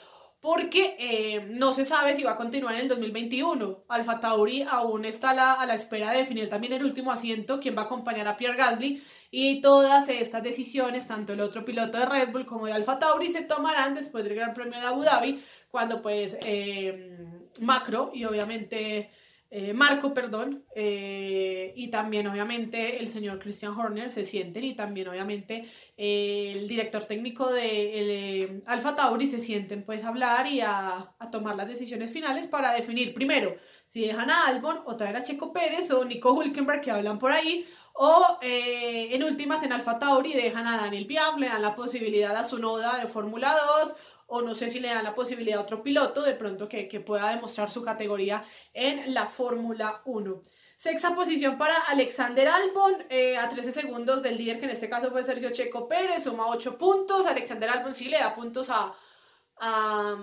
porque 0.45 0.95
eh, 0.99 1.47
no 1.49 1.73
se 1.73 1.87
sabe 1.87 2.15
si 2.15 2.23
va 2.23 2.33
a 2.33 2.37
continuar 2.37 2.75
en 2.75 2.83
el 2.83 2.89
2021. 2.89 3.85
Alfa 3.89 4.21
Tauri 4.21 4.61
aún 4.61 5.07
está 5.07 5.31
a 5.31 5.65
la, 5.65 5.75
espera 5.75 6.11
de 6.11 6.19
definir 6.19 6.51
también 6.51 6.75
el 6.75 6.85
último 6.85 7.11
asiento, 7.11 7.61
quién 7.61 7.75
va 7.75 7.81
a 7.81 7.85
acompañar 7.87 8.29
a 8.29 8.37
Pierre 8.37 8.59
Gasly, 8.59 9.03
y 9.31 9.63
todas 9.63 10.07
estas 10.11 10.43
decisiones, 10.43 11.09
tanto 11.09 11.33
el 11.33 11.41
otro 11.41 11.65
piloto 11.65 11.97
de 11.97 12.05
Red 12.05 12.31
Bull 12.31 12.45
como 12.45 12.67
de 12.67 12.75
Alfa 12.75 12.99
Tauri, 12.99 13.33
se 13.33 13.41
tomarán 13.41 13.95
después 13.95 14.23
del 14.23 14.35
Gran 14.35 14.53
Premio 14.53 14.79
de 14.79 14.87
Abu 14.87 15.03
Dhabi, 15.03 15.43
cuando 15.71 16.03
pues 16.03 16.37
eh, 16.43 17.17
Macro 17.63 18.11
y 18.13 18.27
obviamente 18.27 19.13
eh, 19.51 19.73
Marco, 19.73 20.13
perdón, 20.13 20.65
eh, 20.75 21.73
y 21.77 21.89
también 21.89 22.27
obviamente 22.27 22.99
el 22.99 23.09
señor 23.09 23.39
Christian 23.39 23.79
Horner 23.79 24.11
se 24.11 24.25
sienten 24.25 24.65
y 24.65 24.75
también 24.75 25.07
obviamente 25.07 25.71
eh, 25.97 26.55
el 26.57 26.67
director 26.67 27.05
técnico 27.05 27.53
de 27.53 28.63
Alfa 28.67 28.97
Tauri 28.97 29.29
se 29.29 29.39
sienten 29.39 29.85
pues 29.85 30.03
a 30.03 30.09
hablar 30.09 30.49
y 30.49 30.61
a, 30.61 31.15
a, 31.19 31.31
tomar 31.31 31.55
las 31.55 31.69
decisiones 31.69 32.11
finales 32.11 32.49
para 32.49 32.73
definir 32.73 33.15
primero 33.15 33.57
si 33.87 34.05
dejan 34.05 34.29
a 34.29 34.49
Albon 34.49 34.81
o 34.87 34.97
traer 34.97 35.17
a 35.17 35.23
Checo 35.23 35.53
Pérez 35.53 35.89
o 35.93 36.05
Nico 36.05 36.33
Hulkenberg 36.33 36.81
que 36.81 36.91
hablan 36.91 37.21
por 37.21 37.31
ahí 37.31 37.65
o 37.93 38.39
en 38.43 39.23
últimas 39.23 39.63
en 39.63 39.73
Alfa 39.73 40.01
Tauri 40.01 40.33
dejan 40.33 40.67
a 40.67 40.79
Daniel 40.79 41.07
Piaf, 41.07 41.39
le 41.39 41.47
dan 41.47 41.63
la 41.63 41.77
posibilidad 41.77 42.35
a 42.35 42.43
su 42.43 42.59
noda 42.59 42.99
de 42.99 43.07
Fórmula 43.07 43.55
2 43.83 43.95
o 44.27 44.43
no 44.43 44.55
sé 44.55 44.69
si 44.69 44.81
le 44.81 44.89
dan 44.89 45.05
la 45.05 45.15
posibilidad 45.15 45.59
a 45.59 45.63
otro 45.63 45.83
piloto 45.83 46.23
de 46.23 46.35
pronto 46.35 46.69
que, 46.69 46.89
pueda 47.05 47.31
demostrar 47.31 47.71
su 47.71 47.83
categoría 47.83 48.45
en 48.73 49.13
la 49.13 49.27
Fórmula 49.27 50.03
1. 50.05 50.43
Sexta 50.77 51.15
posición 51.15 51.57
para 51.57 51.77
Alexander 51.89 52.49
Albon, 52.49 53.05
eh, 53.09 53.37
a 53.37 53.49
13 53.49 53.73
segundos 53.73 54.23
del 54.23 54.37
líder, 54.37 54.59
que 54.59 54.65
en 54.65 54.73
este 54.73 54.89
caso 54.89 55.11
fue 55.11 55.23
Sergio 55.25 55.51
Checo 55.51 55.89
Pérez, 55.89 56.25
suma 56.25 56.49
8 56.49 56.77
puntos. 56.77 57.27
Alexander 57.27 57.71
Albon 57.71 57.95
sí 57.95 58.07
le 58.07 58.19
da 58.19 58.35
puntos 58.35 58.69
a, 58.71 58.95
a, 59.59 60.17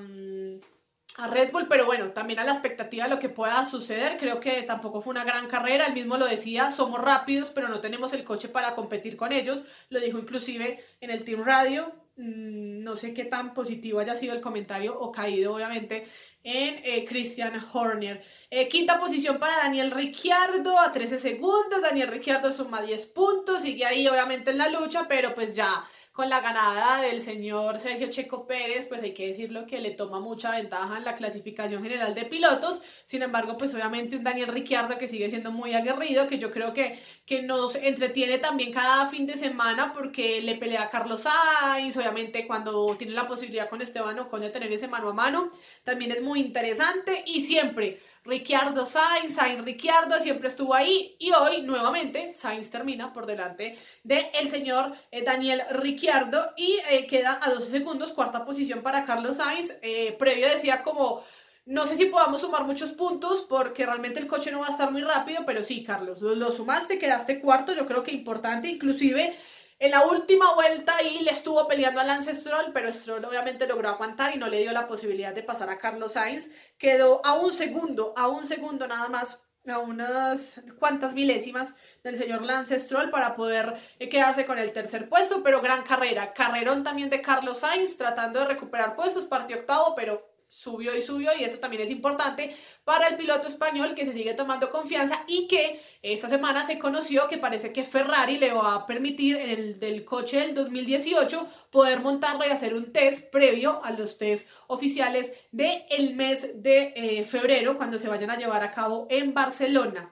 a, 1.17 1.27
Red 1.27 1.51
Bull, 1.51 1.67
pero 1.67 1.86
bueno, 1.86 2.12
también 2.12 2.39
a 2.39 2.43
la 2.43 2.51
expectativa 2.51 3.05
de 3.05 3.12
lo 3.12 3.20
que 3.20 3.29
pueda 3.29 3.63
suceder. 3.65 4.17
Creo 4.17 4.39
que 4.39 4.63
tampoco 4.63 5.01
fue 5.01 5.12
una 5.12 5.24
gran 5.24 5.48
carrera, 5.48 5.88
él 5.88 5.93
mismo 5.93 6.17
lo 6.17 6.25
decía, 6.25 6.70
somos 6.72 7.00
rápidos, 7.00 7.50
pero 7.51 7.70
no 7.70 7.79
tenemos 7.79 8.13
el 8.13 8.24
coche 8.24 8.50
para 8.50 8.75
competir 8.75 9.15
con 9.15 9.31
ellos. 9.31 9.63
Lo 9.89 10.00
dijo 10.00 10.20
inclusive 10.20 10.84
en 11.00 11.12
el 11.12 11.24
Team 11.24 11.43
Radio. 11.43 12.00
Mm, 12.18 12.84
no 12.84 12.96
sé 12.98 13.13
qué 13.13 13.25
tan 13.25 13.53
positivo 13.53 14.00
haya 14.00 14.15
sido 14.15 14.34
el 14.34 14.41
comentario 14.41 15.00
o 15.00 15.12
caído 15.12 15.56
obviamente 15.56 16.08
en 16.44 16.82
eh, 16.84 17.06
Christian 17.08 17.53
Horner. 17.72 18.24
Eh, 18.50 18.68
quinta 18.68 19.00
posición 19.00 19.38
para 19.39 19.58
Daniel 19.58 19.91
Ricciardo 19.91 20.77
a 20.80 20.91
13 20.91 21.18
segundos. 21.18 21.82
Daniel 21.82 22.10
Ricciardo 22.10 22.51
suma 22.51 22.82
10 22.82 23.06
puntos, 23.08 23.62
sigue 23.62 23.86
ahí 23.86 24.08
obviamente 24.08 24.51
en 24.51 24.58
la 24.58 24.70
lucha, 24.70 25.08
pero 25.08 25.34
pues 25.34 25.56
ya 25.56 25.88
con 26.12 26.30
la 26.30 26.41
ganada 26.41 27.01
del 27.01 27.22
señor 27.22 27.80
Sergio 27.80 28.10
Checo 28.10 28.46
Pérez, 28.46 28.88
pues 28.88 29.01
hay 29.01 29.13
que 29.13 29.27
decirlo 29.27 29.65
que 29.65 29.80
le 29.80 29.91
toma 29.91 30.20
mucha 30.20 30.51
ventaja 30.51 30.98
en 30.98 31.06
la 31.06 31.15
clasificación 31.15 31.84
general 31.84 32.13
de 32.13 32.25
pilotos. 32.25 32.82
Sin 33.06 33.22
embargo, 33.22 33.58
pues 33.58 33.74
obviamente 33.74 34.18
un 34.18 34.24
Daniel 34.24 34.50
Ricciardo 34.50 34.98
que 34.98 35.08
sigue 35.08 35.30
siendo 35.30 35.51
muy 35.51 35.74
aguerrido, 35.74 36.27
que 36.27 36.38
yo 36.38 36.51
creo 36.51 36.74
que, 36.74 37.00
que 37.25 37.41
nos 37.44 37.75
entretiene 37.75 38.39
también 38.39 38.74
cada 38.74 39.08
fin 39.08 39.25
de 39.25 39.38
semana 39.38 39.94
porque 39.94 40.41
le 40.41 40.56
pelea 40.56 40.84
a 40.84 40.89
Carlos 40.89 41.22
Sainz, 41.22 41.96
obviamente 41.96 42.46
cuando 42.46 42.98
tiene 42.98 43.13
la 43.13 43.27
posibilidad 43.27 43.70
con 43.70 43.82
Esteban 43.82 44.20
Ocon 44.20 44.41
de 44.41 44.50
tener 44.50 44.72
ese 44.72 44.89
mano 44.89 45.10
a 45.10 45.13
mano, 45.13 45.50
también 45.86 46.12
es 46.12 46.22
muy 46.22 46.41
interesante 46.41 47.24
y 47.25 47.46
siempre 47.46 48.00
Ricciardo 48.24 48.86
Sainz, 48.86 49.34
Sainz 49.34 49.66
Ricciardo 49.66 50.20
siempre 50.20 50.48
estuvo 50.48 50.75
ahí 50.75 51.16
y 51.18 51.32
hoy 51.32 51.63
nuevamente 51.63 52.32
Sainz 52.32 52.70
termina 52.70 53.12
por 53.13 53.25
delante 53.25 53.80
del 54.04 54.25
el 54.40 54.48
señor 54.48 54.94
eh, 55.10 55.24
Daniel 55.24 55.63
Ricciardo 55.72 56.54
y 56.56 56.78
eh, 56.92 57.08
queda 57.08 57.40
a 57.42 57.50
12 57.50 57.72
segundos, 57.72 58.12
cuarta 58.12 58.46
posición 58.46 58.82
para 58.82 59.06
Carlos 59.06 59.38
Sainz. 59.38 59.74
Eh, 59.82 60.16
previo 60.20 60.48
decía 60.48 60.84
como, 60.84 61.24
no 61.66 61.88
sé 61.88 61.98
si 61.98 62.06
podamos 62.06 62.42
sumar 62.42 62.63
muchos 62.66 62.92
puntos 62.92 63.46
porque 63.50 63.88
realmente 63.88 64.20
el 64.20 64.28
coche 64.28 64.51
no 64.51 64.60
va 64.60 64.68
a 64.68 64.72
estar 64.72 64.92
muy 64.92 65.01
rápido, 65.01 65.44
pero 65.44 65.63
sí, 65.63 65.84
Carlos, 65.84 66.22
lo, 66.22 66.36
lo 66.36 66.51
sumaste, 66.51 67.00
quedaste 67.00 67.40
cuarto, 67.40 67.74
yo 67.74 67.88
creo 67.88 68.04
que 68.04 68.12
importante, 68.12 68.68
inclusive 68.68 69.36
en 69.82 69.90
la 69.90 70.06
última 70.06 70.54
vuelta 70.54 70.96
ahí 70.96 71.22
le 71.24 71.32
estuvo 71.32 71.68
peleando 71.68 72.00
a 72.00 72.04
Lance 72.04 72.36
Stroll, 72.36 72.72
pero 72.72 72.94
Stroll 72.94 73.26
obviamente 73.26 73.66
logró 73.66 73.90
aguantar 73.90 74.36
y 74.36 74.38
no 74.38 74.48
le 74.48 74.60
dio 74.60 74.72
la 74.72 74.88
posibilidad 74.88 75.34
de 75.34 75.42
pasar 75.42 75.72
a 75.72 75.80
Carlos 75.80 76.14
Sainz. 76.14 76.52
Quedó 76.78 77.20
a 77.26 77.34
un 77.34 77.52
segundo, 77.52 78.14
a 78.16 78.28
un 78.28 78.44
segundo 78.44 78.88
nada 78.88 79.08
más, 79.08 79.42
a 79.68 79.80
unas 79.80 80.62
cuantas 80.78 81.16
milésimas 81.16 81.74
del 82.04 82.16
señor 82.16 82.44
Lance 82.44 82.78
Stroll 82.78 83.10
para 83.10 83.36
poder 83.36 83.74
eh, 83.98 84.08
quedarse 84.08 84.46
con 84.46 84.60
el 84.60 84.72
tercer 84.72 85.10
puesto, 85.10 85.42
pero 85.42 85.62
gran 85.62 85.82
carrera. 85.82 86.32
Carrerón 86.32 86.84
también 86.84 87.10
de 87.10 87.24
Carlos 87.24 87.62
Sainz 87.62 87.98
tratando 87.98 88.40
de 88.40 88.46
recuperar 88.46 88.96
puestos, 88.96 89.26
partió 89.26 89.58
octavo, 89.58 89.96
pero 89.96 90.31
subió 90.51 90.93
y 90.98 91.01
subió 91.01 91.31
y 91.34 91.46
eso 91.46 91.60
también 91.60 91.81
es 91.81 91.89
importante 91.89 92.53
para 92.84 93.08
el 93.08 93.15
piloto 93.15 93.48
español 93.48 93.96
que 93.96 94.03
se 94.03 94.12
sigue 94.12 94.34
tomando 94.34 94.70
confianza 94.70 95.24
y 95.25 95.48
que 95.48 95.81
esta 96.01 96.27
semana 96.27 96.67
se 96.67 96.77
conoció 96.77 97.29
que 97.29 97.38
parece 97.38 97.72
que 97.72 97.86
Ferrari 97.86 98.38
le 98.38 98.51
va 98.51 98.75
a 98.75 98.86
permitir 98.86 99.38
en 99.38 99.50
el 99.50 99.79
del 99.79 100.03
coche 100.03 100.41
del 100.41 100.53
2018 100.53 101.48
poder 101.72 102.01
montarlo 102.01 102.46
y 102.46 102.50
hacer 102.50 102.74
un 102.74 102.91
test 102.91 103.31
previo 103.31 103.81
a 103.81 103.91
los 103.91 104.17
test 104.17 104.50
oficiales 104.67 105.34
del 105.51 105.84
el 105.89 106.15
mes 106.15 106.62
de 106.62 106.93
eh, 106.98 107.24
febrero 107.24 107.77
cuando 107.77 107.98
se 107.98 108.10
vayan 108.10 108.31
a 108.31 108.38
llevar 108.38 108.62
a 108.62 108.72
cabo 108.72 109.08
en 109.10 109.34
Barcelona. 109.34 110.12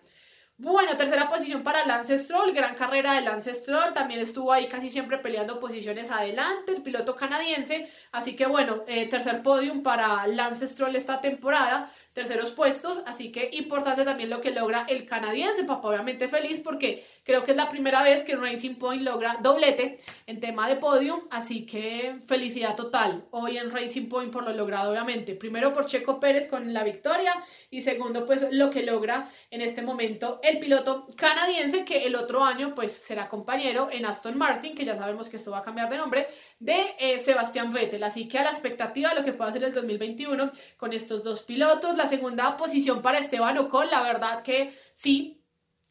Bueno, 0.61 0.97
tercera 0.97 1.29
posición 1.29 1.63
para 1.63 1.85
Lance 1.85 2.19
Stroll, 2.19 2.51
gran 2.51 2.75
carrera 2.75 3.13
de 3.13 3.21
Lance 3.21 3.55
Stroll, 3.55 3.93
también 3.93 4.19
estuvo 4.19 4.51
ahí 4.51 4.67
casi 4.67 4.89
siempre 4.89 5.17
peleando 5.17 5.57
posiciones 5.57 6.11
adelante, 6.11 6.73
el 6.73 6.81
piloto 6.81 7.15
canadiense, 7.15 7.89
así 8.11 8.35
que 8.35 8.45
bueno, 8.45 8.83
eh, 8.85 9.07
tercer 9.07 9.41
podium 9.41 9.83
para 9.83 10.27
Lance 10.27 10.67
Stroll 10.67 10.97
esta 10.97 11.21
temporada, 11.21 11.89
terceros 12.11 12.51
puestos, 12.51 13.01
así 13.05 13.31
que 13.31 13.51
importante 13.53 14.03
también 14.03 14.29
lo 14.29 14.41
que 14.41 14.51
logra 14.51 14.85
el 14.89 15.05
canadiense, 15.05 15.63
papá 15.63 15.87
obviamente 15.87 16.27
feliz 16.27 16.59
porque 16.59 17.07
Creo 17.29 17.43
que 17.43 17.51
es 17.51 17.57
la 17.57 17.69
primera 17.69 18.01
vez 18.01 18.23
que 18.23 18.35
Racing 18.35 18.73
Point 18.77 19.03
logra 19.03 19.37
doblete 19.39 19.99
en 20.25 20.39
tema 20.39 20.67
de 20.67 20.77
podium, 20.77 21.27
así 21.29 21.63
que 21.63 22.15
felicidad 22.25 22.75
total 22.75 23.25
hoy 23.29 23.59
en 23.59 23.69
Racing 23.69 24.09
Point 24.09 24.33
por 24.33 24.43
lo 24.43 24.51
logrado, 24.51 24.89
obviamente. 24.89 25.35
Primero 25.35 25.71
por 25.71 25.85
Checo 25.85 26.19
Pérez 26.19 26.47
con 26.47 26.73
la 26.73 26.83
victoria 26.83 27.35
y 27.69 27.81
segundo, 27.81 28.25
pues 28.25 28.47
lo 28.49 28.71
que 28.71 28.81
logra 28.81 29.29
en 29.51 29.61
este 29.61 29.83
momento 29.83 30.39
el 30.41 30.57
piloto 30.57 31.05
canadiense 31.15 31.85
que 31.85 32.07
el 32.07 32.15
otro 32.15 32.43
año, 32.43 32.73
pues 32.73 32.93
será 32.93 33.29
compañero 33.29 33.89
en 33.91 34.07
Aston 34.07 34.35
Martin, 34.35 34.73
que 34.73 34.83
ya 34.83 34.97
sabemos 34.97 35.29
que 35.29 35.37
esto 35.37 35.51
va 35.51 35.59
a 35.59 35.63
cambiar 35.63 35.87
de 35.91 35.97
nombre, 35.97 36.27
de 36.57 36.95
eh, 36.97 37.19
Sebastián 37.19 37.71
Vettel. 37.71 38.03
Así 38.03 38.27
que 38.27 38.39
a 38.39 38.43
la 38.43 38.49
expectativa 38.49 39.09
de 39.09 39.19
lo 39.19 39.23
que 39.23 39.33
pueda 39.33 39.51
hacer 39.51 39.63
el 39.63 39.73
2021 39.73 40.49
con 40.77 40.93
estos 40.93 41.23
dos 41.23 41.43
pilotos. 41.43 41.95
La 41.95 42.07
segunda 42.07 42.57
posición 42.57 43.03
para 43.03 43.19
Esteban 43.19 43.59
Ocon, 43.59 43.91
la 43.91 44.01
verdad 44.01 44.41
que 44.41 44.73
sí, 44.95 45.38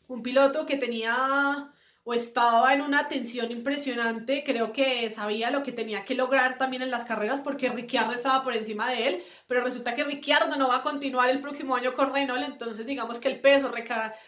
un 0.09 0.23
piloto 0.23 0.67
que 0.67 0.77
tenía 0.77 1.73
o 2.03 2.15
estaba 2.15 2.73
en 2.73 2.81
una 2.81 3.07
tensión 3.07 3.51
impresionante, 3.51 4.43
creo 4.43 4.73
que 4.73 5.11
sabía 5.11 5.51
lo 5.51 5.63
que 5.63 5.73
tenía 5.73 6.07
que 6.07 6.15
lograr 6.15 6.57
también 6.57 6.83
en 6.83 6.91
las 6.91 7.05
carreras 7.05 7.43
porque 7.43 7.69
Ricciardo 7.69 8.15
estaba 8.15 8.43
por 8.43 8.57
encima 8.57 8.91
de 8.91 9.09
él, 9.09 9.23
pero 9.47 9.63
resulta 9.63 9.95
que 9.95 10.05
Ricciardo 10.05 10.57
no 10.57 10.69
va 10.69 10.77
a 10.77 10.83
continuar 10.83 11.29
el 11.29 11.43
próximo 11.43 11.77
año 11.77 11.93
con 11.93 12.13
Renault, 12.13 12.43
entonces 12.43 12.87
digamos 12.87 13.21
que 13.21 13.29
el 13.29 13.41
peso 13.43 13.71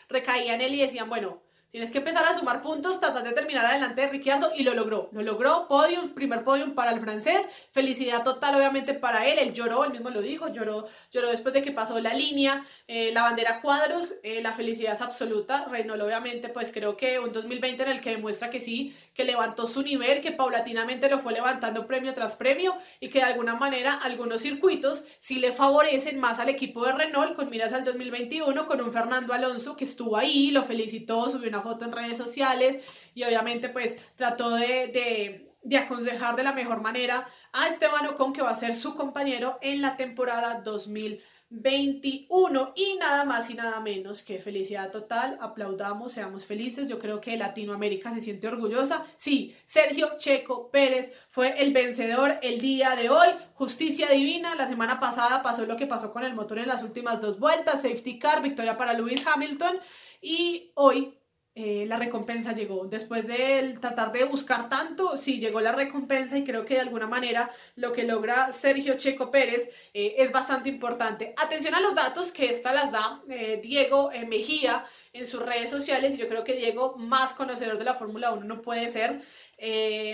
recaía 0.08 0.54
en 0.54 0.60
él 0.60 0.74
y 0.74 0.82
decían, 0.82 1.08
bueno, 1.08 1.42
Tienes 1.70 1.92
que 1.92 1.98
empezar 1.98 2.24
a 2.24 2.36
sumar 2.36 2.62
puntos, 2.62 2.98
tratar 2.98 3.22
de 3.22 3.32
terminar 3.32 3.64
adelante 3.64 4.00
de 4.00 4.08
Ricciardo 4.08 4.50
y 4.56 4.64
lo 4.64 4.74
logró. 4.74 5.08
Lo 5.12 5.22
logró, 5.22 5.68
podium, 5.68 6.08
primer 6.14 6.42
podium 6.42 6.74
para 6.74 6.90
el 6.90 7.00
francés. 7.00 7.48
Felicidad 7.70 8.24
total, 8.24 8.56
obviamente, 8.56 8.92
para 8.92 9.24
él. 9.24 9.38
Él 9.38 9.54
lloró, 9.54 9.84
él 9.84 9.92
mismo 9.92 10.10
lo 10.10 10.20
dijo, 10.20 10.48
lloró, 10.48 10.88
lloró 11.12 11.28
después 11.28 11.54
de 11.54 11.62
que 11.62 11.70
pasó 11.70 12.00
la 12.00 12.12
línea, 12.12 12.66
eh, 12.88 13.12
la 13.12 13.22
bandera 13.22 13.60
cuadros. 13.60 14.14
Eh, 14.24 14.42
la 14.42 14.52
felicidad 14.52 14.94
es 14.94 15.00
absoluta. 15.00 15.66
Reynolds, 15.66 16.02
obviamente, 16.02 16.48
pues 16.48 16.72
creo 16.72 16.96
que 16.96 17.20
un 17.20 17.32
2020 17.32 17.84
en 17.84 17.88
el 17.88 18.00
que 18.00 18.10
demuestra 18.10 18.50
que 18.50 18.58
sí, 18.58 18.96
que 19.14 19.22
levantó 19.22 19.68
su 19.68 19.82
nivel, 19.82 20.22
que 20.22 20.32
paulatinamente 20.32 21.08
lo 21.08 21.20
fue 21.20 21.32
levantando 21.32 21.86
premio 21.86 22.14
tras 22.14 22.34
premio 22.34 22.74
y 22.98 23.10
que 23.10 23.20
de 23.20 23.26
alguna 23.26 23.54
manera 23.54 23.94
algunos 23.94 24.42
circuitos 24.42 25.04
sí 25.20 25.38
le 25.38 25.52
favorecen 25.52 26.18
más 26.18 26.40
al 26.40 26.48
equipo 26.48 26.84
de 26.84 26.92
Renault 26.92 27.36
con 27.36 27.48
miras 27.48 27.72
al 27.72 27.84
2021, 27.84 28.66
con 28.66 28.80
un 28.80 28.92
Fernando 28.92 29.32
Alonso 29.32 29.76
que 29.76 29.84
estuvo 29.84 30.16
ahí, 30.16 30.50
lo 30.50 30.64
felicitó, 30.64 31.28
subió 31.28 31.48
una 31.48 31.59
foto 31.62 31.84
en 31.84 31.92
redes 31.92 32.16
sociales 32.16 32.80
y 33.14 33.24
obviamente 33.24 33.68
pues 33.68 33.96
trató 34.16 34.50
de, 34.50 35.46
de, 35.62 35.76
aconsejar 35.76 36.36
de 36.36 36.42
la 36.42 36.52
mejor 36.52 36.80
manera 36.80 37.28
a 37.52 37.68
Esteban 37.68 38.06
Ocon 38.06 38.32
que 38.32 38.42
va 38.42 38.50
a 38.50 38.56
ser 38.56 38.76
su 38.76 38.94
compañero 38.94 39.58
en 39.60 39.82
la 39.82 39.96
temporada 39.96 40.60
2021 40.62 42.72
y 42.76 42.96
nada 42.98 43.24
más 43.24 43.50
y 43.50 43.54
nada 43.54 43.80
menos 43.80 44.22
que 44.22 44.38
felicidad 44.38 44.90
total, 44.90 45.38
aplaudamos, 45.40 46.12
seamos 46.12 46.46
felices, 46.46 46.88
yo 46.88 46.98
creo 46.98 47.20
que 47.20 47.36
Latinoamérica 47.36 48.12
se 48.12 48.20
siente 48.20 48.48
orgullosa, 48.48 49.04
sí, 49.16 49.56
Sergio 49.66 50.16
Checo 50.16 50.70
Pérez 50.70 51.12
fue 51.28 51.60
el 51.60 51.72
vencedor 51.72 52.38
el 52.42 52.60
día 52.60 52.94
de 52.94 53.10
hoy, 53.10 53.28
justicia 53.54 54.10
divina, 54.10 54.54
la 54.54 54.68
semana 54.68 55.00
pasada 55.00 55.42
pasó 55.42 55.66
lo 55.66 55.76
que 55.76 55.86
pasó 55.86 56.12
con 56.12 56.24
el 56.24 56.34
motor 56.34 56.58
en 56.58 56.68
las 56.68 56.82
últimas 56.82 57.20
dos 57.20 57.38
vueltas, 57.38 57.82
safety 57.82 58.18
car, 58.18 58.42
victoria 58.42 58.76
para 58.76 58.94
Lewis 58.94 59.26
Hamilton. 59.26 59.78
Y 60.22 60.72
hoy 60.74 61.14
eh, 61.62 61.84
la 61.86 61.98
recompensa 61.98 62.54
llegó. 62.54 62.86
Después 62.86 63.26
de 63.26 63.76
tratar 63.82 64.12
de 64.12 64.24
buscar 64.24 64.70
tanto, 64.70 65.18
sí 65.18 65.38
llegó 65.38 65.60
la 65.60 65.72
recompensa 65.72 66.38
y 66.38 66.44
creo 66.44 66.64
que 66.64 66.72
de 66.72 66.80
alguna 66.80 67.06
manera 67.06 67.50
lo 67.76 67.92
que 67.92 68.04
logra 68.04 68.50
Sergio 68.50 68.96
Checo 68.96 69.30
Pérez 69.30 69.68
eh, 69.92 70.14
es 70.16 70.32
bastante 70.32 70.70
importante. 70.70 71.34
Atención 71.36 71.74
a 71.74 71.80
los 71.80 71.94
datos 71.94 72.32
que 72.32 72.46
esta 72.46 72.72
las 72.72 72.90
da 72.92 73.22
eh, 73.28 73.60
Diego 73.62 74.10
Mejía 74.26 74.86
en 75.12 75.26
sus 75.26 75.42
redes 75.42 75.68
sociales 75.68 76.14
y 76.14 76.16
yo 76.16 76.28
creo 76.28 76.44
que 76.44 76.54
Diego, 76.54 76.96
más 76.96 77.34
conocedor 77.34 77.76
de 77.76 77.84
la 77.84 77.94
Fórmula 77.94 78.32
1 78.32 78.46
no 78.46 78.62
puede 78.62 78.88
ser, 78.88 79.20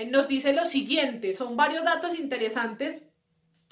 nos 0.09 0.27
dice 0.27 0.53
lo 0.53 0.65
siguiente, 0.65 1.33
son 1.33 1.57
varios 1.57 1.85
datos 1.85 2.19
interesantes. 2.19 3.05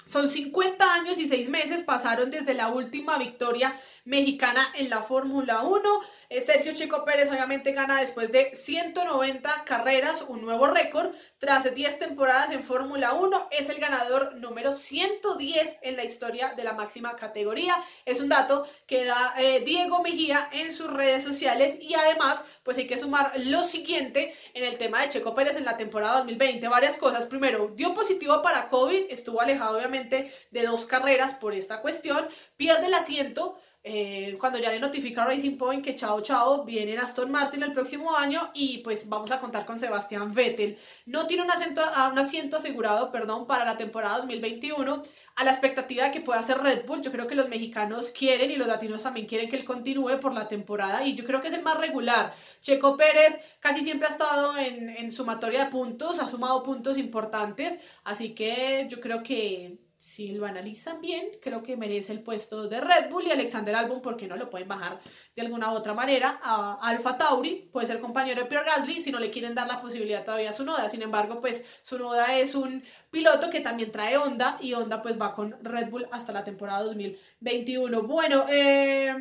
Son 0.05 0.29
50 0.29 0.93
años 0.93 1.17
y 1.17 1.27
6 1.27 1.49
meses 1.49 1.81
pasaron 1.81 2.29
desde 2.29 2.53
la 2.53 2.67
última 2.67 3.17
victoria 3.17 3.75
mexicana 4.03 4.67
en 4.75 4.91
la 4.91 5.01
Fórmula 5.01 5.63
1. 5.63 5.99
Eh, 6.29 6.41
Sergio 6.41 6.73
Chico 6.73 7.05
Pérez 7.05 7.29
obviamente 7.29 7.71
gana 7.71 8.01
después 8.01 8.31
de 8.31 8.55
190 8.55 9.63
carreras, 9.65 10.23
un 10.27 10.41
nuevo 10.41 10.67
récord. 10.67 11.11
Tras 11.37 11.73
10 11.73 11.99
temporadas 11.99 12.51
en 12.51 12.63
Fórmula 12.63 13.13
1, 13.13 13.49
es 13.51 13.69
el 13.69 13.79
ganador 13.79 14.35
número 14.35 14.71
110 14.71 15.79
en 15.81 15.95
la 15.95 16.03
historia 16.03 16.53
de 16.55 16.63
la 16.63 16.73
máxima 16.73 17.15
categoría. 17.15 17.75
Es 18.05 18.19
un 18.21 18.29
dato 18.29 18.67
que 18.87 19.05
da 19.05 19.35
eh, 19.37 19.61
Diego 19.65 20.01
Mejía 20.01 20.49
en 20.51 20.71
sus 20.71 20.91
redes 20.91 21.23
sociales 21.23 21.77
y 21.79 21.93
además, 21.93 22.43
pues 22.63 22.77
hay 22.77 22.87
que 22.87 22.97
sumar 22.97 23.33
lo 23.37 23.63
siguiente 23.63 24.33
en 24.53 24.63
el 24.63 24.77
tema 24.77 25.01
de 25.01 25.09
Checo 25.09 25.35
Pérez 25.35 25.57
en 25.57 25.65
la 25.65 25.77
temporada 25.77 26.17
2020. 26.17 26.67
Varias 26.67 26.97
cosas. 26.97 27.25
Primero, 27.27 27.71
dio 27.75 27.93
positivo 27.93 28.41
para 28.41 28.69
COVID, 28.69 29.05
estuvo 29.09 29.41
alejado 29.41 29.77
obviamente 29.77 30.33
de 30.51 30.63
dos 30.63 30.85
carreras 30.85 31.35
por 31.35 31.53
esta 31.53 31.81
cuestión, 31.81 32.27
pierde 32.57 32.87
el 32.87 32.93
asiento 32.93 33.57
eh, 33.87 34.35
cuando 34.39 34.57
ya 34.57 34.71
le 34.71 34.79
notifica 34.79 35.21
a 35.21 35.27
Racing 35.27 35.57
Point 35.57 35.85
que 35.85 35.93
chao 35.93 36.19
chao, 36.21 36.65
viene 36.65 36.97
Aston 36.97 37.29
Martin 37.29 37.61
el 37.61 37.71
próximo 37.71 38.15
año 38.15 38.49
y 38.55 38.79
pues 38.79 39.07
vamos 39.07 39.29
a 39.29 39.39
contar 39.39 39.63
con 39.63 39.79
Sebastián 39.79 40.33
Vettel. 40.33 40.79
No 41.05 41.27
tiene 41.27 41.43
un 41.43 41.51
asiento, 41.51 41.83
un 42.11 42.17
asiento 42.17 42.57
asegurado 42.57 43.11
perdón, 43.11 43.45
para 43.45 43.63
la 43.63 43.77
temporada 43.77 44.17
2021 44.17 45.03
a 45.35 45.43
la 45.43 45.51
expectativa 45.51 46.05
de 46.05 46.11
que 46.11 46.21
pueda 46.21 46.41
ser 46.41 46.57
Red 46.57 46.87
Bull. 46.87 47.03
Yo 47.03 47.11
creo 47.11 47.27
que 47.27 47.35
los 47.35 47.47
mexicanos 47.47 48.09
quieren 48.09 48.49
y 48.49 48.55
los 48.55 48.65
latinos 48.65 49.03
también 49.03 49.27
quieren 49.27 49.51
que 49.51 49.57
él 49.57 49.65
continúe 49.65 50.19
por 50.19 50.33
la 50.33 50.47
temporada 50.47 51.03
y 51.05 51.13
yo 51.13 51.23
creo 51.23 51.39
que 51.39 51.49
es 51.49 51.53
el 51.53 51.61
más 51.61 51.77
regular. 51.77 52.33
Checo 52.61 52.97
Pérez 52.97 53.39
casi 53.59 53.83
siempre 53.83 54.07
ha 54.07 54.11
estado 54.11 54.57
en, 54.57 54.89
en 54.89 55.11
sumatoria 55.11 55.65
de 55.65 55.69
puntos, 55.69 56.17
ha 56.17 56.27
sumado 56.27 56.63
puntos 56.63 56.97
importantes, 56.97 57.79
así 58.03 58.33
que 58.33 58.87
yo 58.89 58.99
creo 58.99 59.21
que 59.21 59.77
si 60.05 60.29
lo 60.29 60.45
analizan 60.45 61.01
bien, 61.01 61.31
creo 61.41 61.63
que 61.63 61.75
merece 61.75 62.13
el 62.13 62.21
puesto 62.21 62.69
de 62.69 62.79
Red 62.79 63.09
Bull 63.09 63.25
y 63.25 63.31
Alexander 63.31 63.75
Albon, 63.75 64.01
porque 64.01 64.27
no 64.27 64.35
lo 64.35 64.51
pueden 64.51 64.67
bajar 64.67 65.01
de 65.35 65.41
alguna 65.41 65.71
u 65.71 65.75
otra 65.75 65.93
manera. 65.93 66.39
A 66.43 66.77
Alfa 66.81 67.17
Tauri 67.17 67.69
puede 67.71 67.87
ser 67.87 67.99
compañero 67.99 68.43
de 68.43 68.47
Pierre 68.47 68.65
Gasly 68.65 69.01
si 69.01 69.11
no 69.11 69.19
le 69.19 69.31
quieren 69.31 69.55
dar 69.55 69.67
la 69.67 69.81
posibilidad 69.81 70.23
todavía 70.23 70.51
a 70.51 70.53
Sunoda. 70.53 70.87
Sin 70.89 71.01
embargo, 71.01 71.41
pues 71.41 71.65
Sunoda 71.81 72.37
es 72.37 72.53
un 72.53 72.83
piloto 73.09 73.49
que 73.49 73.61
también 73.61 73.91
trae 73.91 74.15
Honda 74.15 74.57
y 74.61 74.73
Honda 74.73 75.01
pues 75.01 75.19
va 75.19 75.33
con 75.33 75.57
Red 75.63 75.89
Bull 75.89 76.07
hasta 76.11 76.31
la 76.31 76.43
temporada 76.43 76.83
2021. 76.83 78.03
Bueno, 78.03 78.45
eh, 78.47 79.11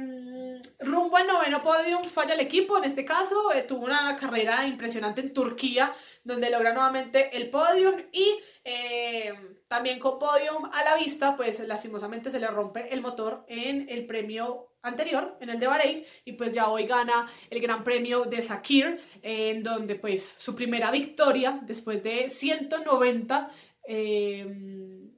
rumbo 0.80 1.16
al 1.16 1.26
noveno 1.26 1.62
podium 1.62 2.04
falla 2.04 2.34
el 2.34 2.40
equipo. 2.40 2.76
En 2.76 2.84
este 2.84 3.06
caso, 3.06 3.52
eh, 3.52 3.62
tuvo 3.62 3.86
una 3.86 4.16
carrera 4.16 4.66
impresionante 4.66 5.22
en 5.22 5.32
Turquía, 5.32 5.92
donde 6.22 6.50
logra 6.50 6.74
nuevamente 6.74 7.36
el 7.36 7.48
podium 7.48 7.94
y 8.12 8.38
eh, 8.64 9.32
también 9.74 9.98
con 9.98 10.20
podium 10.20 10.66
a 10.70 10.84
la 10.84 10.94
vista, 10.94 11.34
pues 11.34 11.58
lastimosamente 11.58 12.30
se 12.30 12.38
le 12.38 12.46
rompe 12.46 12.94
el 12.94 13.00
motor 13.00 13.44
en 13.48 13.88
el 13.88 14.06
premio 14.06 14.68
anterior, 14.82 15.36
en 15.40 15.50
el 15.50 15.58
de 15.58 15.66
Bahrein, 15.66 16.04
y 16.24 16.34
pues 16.34 16.52
ya 16.52 16.68
hoy 16.68 16.86
gana 16.86 17.28
el 17.50 17.60
Gran 17.60 17.82
Premio 17.82 18.24
de 18.24 18.40
Sakir, 18.40 19.00
en 19.20 19.64
donde 19.64 19.96
pues 19.96 20.36
su 20.38 20.54
primera 20.54 20.92
victoria 20.92 21.58
después 21.62 22.04
de 22.04 22.30
190 22.30 23.50
eh, 23.88 25.10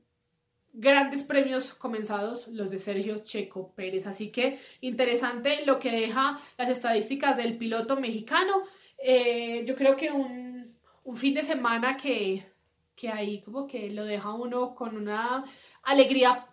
grandes 0.72 1.22
premios 1.22 1.74
comenzados, 1.74 2.48
los 2.48 2.70
de 2.70 2.78
Sergio 2.78 3.18
Checo 3.18 3.74
Pérez. 3.74 4.06
Así 4.06 4.32
que 4.32 4.58
interesante 4.80 5.66
lo 5.66 5.78
que 5.78 5.90
deja 5.90 6.40
las 6.56 6.70
estadísticas 6.70 7.36
del 7.36 7.58
piloto 7.58 8.00
mexicano. 8.00 8.62
Eh, 8.96 9.66
yo 9.66 9.76
creo 9.76 9.98
que 9.98 10.10
un 10.10 11.16
fin 11.16 11.34
de 11.34 11.42
semana 11.42 11.98
que 11.98 12.55
que 12.96 13.10
ahí 13.10 13.42
como 13.42 13.66
que 13.66 13.90
lo 13.90 14.04
deja 14.04 14.32
uno 14.32 14.74
con 14.74 14.96
una 14.96 15.44
alegría 15.82 16.46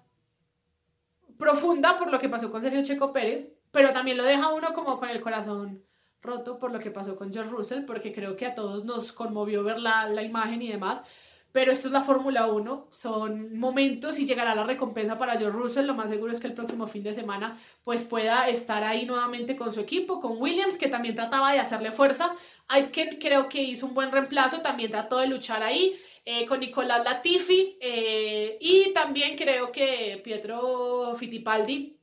profunda 1.38 1.98
por 1.98 2.12
lo 2.12 2.20
que 2.20 2.30
pasó 2.30 2.52
con 2.52 2.62
Sergio 2.62 2.84
Checo 2.84 3.14
Pérez, 3.14 3.52
pero 3.72 3.94
también 3.94 4.18
lo 4.18 4.24
deja 4.24 4.54
uno 4.54 4.74
como 4.74 5.00
con 5.00 5.10
el 5.10 5.22
corazón 5.22 5.84
roto 6.22 6.60
por 6.60 6.72
lo 6.72 6.80
que 6.80 6.92
pasó 6.92 7.16
con 7.16 7.34
George 7.34 7.52
Russell, 7.52 7.86
porque 7.86 8.14
creo 8.14 8.36
que 8.36 8.46
a 8.46 8.56
todos 8.56 8.86
nos 8.86 9.12
conmovió 9.12 9.64
ver 9.64 9.80
la, 9.80 10.08
la 10.08 10.24
imagen 10.24 10.62
y 10.62 10.70
demás, 10.70 11.04
pero 11.52 11.72
esto 11.72 11.88
es 11.88 11.94
la 11.94 12.02
Fórmula 12.02 12.48
1, 12.48 12.88
son 12.92 13.58
momentos 13.58 14.18
y 14.18 14.26
llegará 14.26 14.56
la 14.56 14.64
recompensa 14.64 15.18
para 15.18 15.38
George 15.38 15.58
Russell, 15.58 15.86
lo 15.86 15.94
más 15.94 16.10
seguro 16.10 16.32
es 16.32 16.40
que 16.40 16.48
el 16.48 16.54
próximo 16.54 16.88
fin 16.88 17.04
de 17.04 17.14
semana 17.14 17.60
pues 17.84 18.06
pueda 18.06 18.50
estar 18.50 18.84
ahí 18.84 19.06
nuevamente 19.06 19.56
con 19.56 19.72
su 19.72 19.80
equipo, 19.80 20.20
con 20.22 20.42
Williams, 20.42 20.78
que 20.78 20.88
también 20.88 21.14
trataba 21.14 21.52
de 21.52 21.60
hacerle 21.60 21.92
fuerza, 21.92 22.34
Aitken 22.70 23.20
creo 23.20 23.50
que 23.50 23.62
hizo 23.62 23.86
un 23.86 23.94
buen 23.94 24.12
reemplazo, 24.12 24.62
también 24.62 24.92
trató 24.92 25.18
de 25.18 25.28
luchar 25.28 25.62
ahí, 25.62 25.96
eh, 26.26 26.46
con 26.46 26.60
Nicolás 26.62 27.04
Latifi 27.04 27.78
eh, 27.82 28.58
y 28.62 28.94
también 28.94 29.36
creo 29.38 29.72
que 29.72 30.22
Pietro 30.24 31.16
Fittipaldi 31.18 31.98